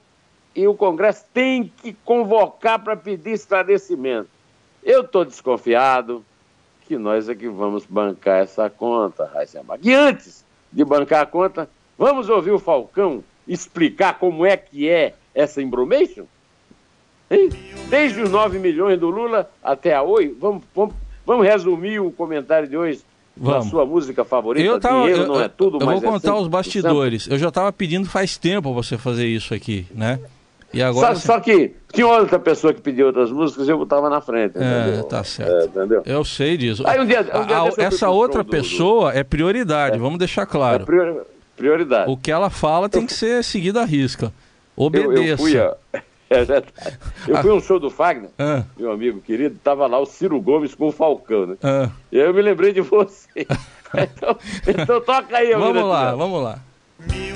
e 0.55 0.67
o 0.67 0.73
Congresso 0.73 1.25
têm 1.33 1.71
que 1.81 1.93
convocar 2.05 2.79
para 2.79 2.95
pedir 2.95 3.31
esclarecimento. 3.31 4.29
Eu 4.83 5.01
estou 5.01 5.25
desconfiado 5.25 6.23
que 6.87 6.97
nós 6.97 7.27
é 7.27 7.35
que 7.35 7.49
vamos 7.49 7.85
bancar 7.85 8.41
essa 8.41 8.69
conta, 8.69 9.29
Heisenberg. 9.35 9.87
E 9.87 9.93
antes 9.93 10.45
de 10.71 10.85
bancar 10.85 11.23
a 11.23 11.25
conta, 11.25 11.69
Vamos 11.97 12.29
ouvir 12.29 12.51
o 12.51 12.59
Falcão 12.59 13.23
explicar 13.47 14.19
como 14.19 14.45
é 14.45 14.57
que 14.57 14.89
é 14.89 15.13
essa 15.33 15.61
embromation? 15.61 16.25
Hein? 17.29 17.49
Desde 17.89 18.21
os 18.21 18.29
9 18.29 18.59
milhões 18.59 18.99
do 18.99 19.09
Lula 19.09 19.49
até 19.63 19.93
a 19.93 20.01
Oi, 20.01 20.35
vamos, 20.39 20.63
vamos, 20.75 20.95
vamos 21.25 21.45
resumir 21.45 21.99
o 21.99 22.11
comentário 22.11 22.67
de 22.67 22.77
hoje 22.77 23.01
Vamos. 23.37 23.67
sua 23.69 23.85
música 23.85 24.23
favorita, 24.23 24.65
eu 24.65 24.79
tava, 24.79 25.01
Dinheiro 25.01 25.23
eu, 25.23 25.27
não 25.27 25.41
é 25.41 25.49
tudo, 25.49 25.77
eu 25.81 25.85
vou 25.85 25.97
é 25.97 26.01
contar 26.01 26.37
os 26.37 26.47
bastidores. 26.47 27.27
Eu 27.27 27.37
já 27.37 27.49
estava 27.49 27.71
pedindo 27.73 28.07
faz 28.07 28.37
tempo 28.37 28.73
você 28.73 28.97
fazer 28.97 29.27
isso 29.27 29.53
aqui, 29.53 29.85
né? 29.93 30.19
E 30.73 30.81
agora 30.81 31.15
só, 31.15 31.33
só, 31.33 31.39
que 31.39 31.73
tinha 31.91 32.07
outra 32.07 32.39
pessoa 32.39 32.73
que 32.73 32.81
pediu 32.81 33.07
outras 33.07 33.31
músicas 33.31 33.67
e 33.67 33.71
eu 33.71 33.81
estava 33.83 34.09
na 34.09 34.21
frente. 34.21 34.57
É, 34.57 35.03
tá 35.03 35.23
certo. 35.23 35.51
É, 35.51 35.65
entendeu? 35.65 36.03
Eu 36.05 36.23
sei 36.23 36.57
disso. 36.57 36.83
Aí 36.85 36.99
um 36.99 37.05
dia, 37.05 37.21
um 37.21 37.45
dia 37.45 37.61
a, 37.61 37.85
essa 37.85 38.09
outra 38.09 38.43
pessoa 38.43 39.11
do... 39.11 39.17
é 39.17 39.23
prioridade, 39.23 39.95
é. 39.95 39.99
vamos 39.99 40.17
deixar 40.17 40.45
claro. 40.45 40.83
É 40.83 40.85
priori... 40.85 41.19
Prioridade. 41.55 42.11
O 42.11 42.17
que 42.17 42.31
ela 42.31 42.49
fala 42.49 42.89
tem 42.89 43.05
que 43.05 43.13
ser 43.13 43.43
seguido 43.43 43.79
à 43.79 43.85
risca. 43.85 44.31
Obedeça. 44.75 45.13
Eu, 45.13 45.23
eu 45.23 45.37
fui, 45.37 45.59
a... 45.59 45.75
É 46.27 46.41
eu 47.27 47.37
fui 47.37 47.51
a 47.51 47.53
um 47.53 47.61
show 47.61 47.79
do 47.79 47.91
Fagner, 47.91 48.31
ah. 48.39 48.63
meu 48.75 48.91
amigo 48.91 49.21
querido, 49.21 49.59
tava 49.63 49.85
lá 49.85 49.99
o 49.99 50.07
Ciro 50.07 50.41
Gomes 50.41 50.73
com 50.73 50.87
o 50.87 50.91
Falcão, 50.91 51.45
né? 51.45 51.55
Ah. 51.61 51.91
E 52.11 52.19
aí 52.19 52.25
eu 52.25 52.33
me 52.33 52.41
lembrei 52.41 52.73
de 52.73 52.81
você. 52.81 53.45
então, 53.93 54.37
então 54.67 55.01
toca 55.01 55.37
aí, 55.37 55.53
Vamos 55.53 55.83
lá, 55.83 56.15
vamos 56.15 56.43
lá. 56.43 56.59
Mil 57.11 57.19
meu, 57.19 57.34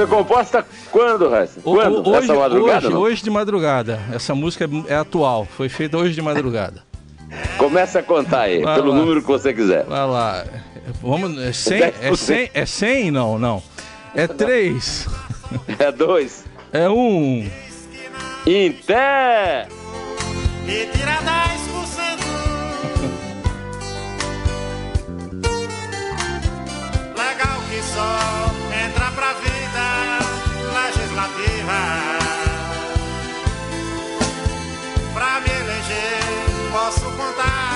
Foi 0.00 0.06
composta 0.06 0.64
quando, 0.90 1.28
Raíssa? 1.28 1.60
Quando? 1.60 2.08
Hoje, 2.08 2.24
Essa 2.24 2.34
madrugada? 2.34 2.86
Hoje, 2.86 2.96
hoje 2.96 3.22
de 3.22 3.30
madrugada. 3.30 4.00
Essa 4.10 4.34
música 4.34 4.64
é, 4.64 4.94
é 4.94 4.96
atual. 4.96 5.44
Foi 5.44 5.68
feita 5.68 5.98
hoje 5.98 6.14
de 6.14 6.22
madrugada. 6.22 6.82
Começa 7.58 7.98
a 7.98 8.02
contar 8.02 8.42
aí, 8.42 8.62
Vai 8.62 8.76
pelo 8.76 8.92
lá. 8.92 8.96
número 8.96 9.20
que 9.20 9.26
você 9.28 9.52
quiser. 9.52 9.84
Vai 9.84 10.06
lá. 10.06 10.46
Vamos. 11.02 11.38
É 11.38 11.52
100? 11.52 11.82
É 12.00 12.16
100? 12.16 12.50
É 12.54 12.64
100? 12.64 13.10
Não, 13.10 13.38
não. 13.38 13.62
É 14.14 14.26
3. 14.26 15.06
É 15.78 15.92
dois. 15.92 16.44
É 16.72 16.88
1. 16.88 17.50
Em 18.46 18.72
pé! 18.72 19.68
e 20.66 20.86
10%. 20.86 21.00
Legal 27.16 27.60
que 27.68 27.82
só 27.82 28.49
posso 36.90 37.08
contar 37.12 37.69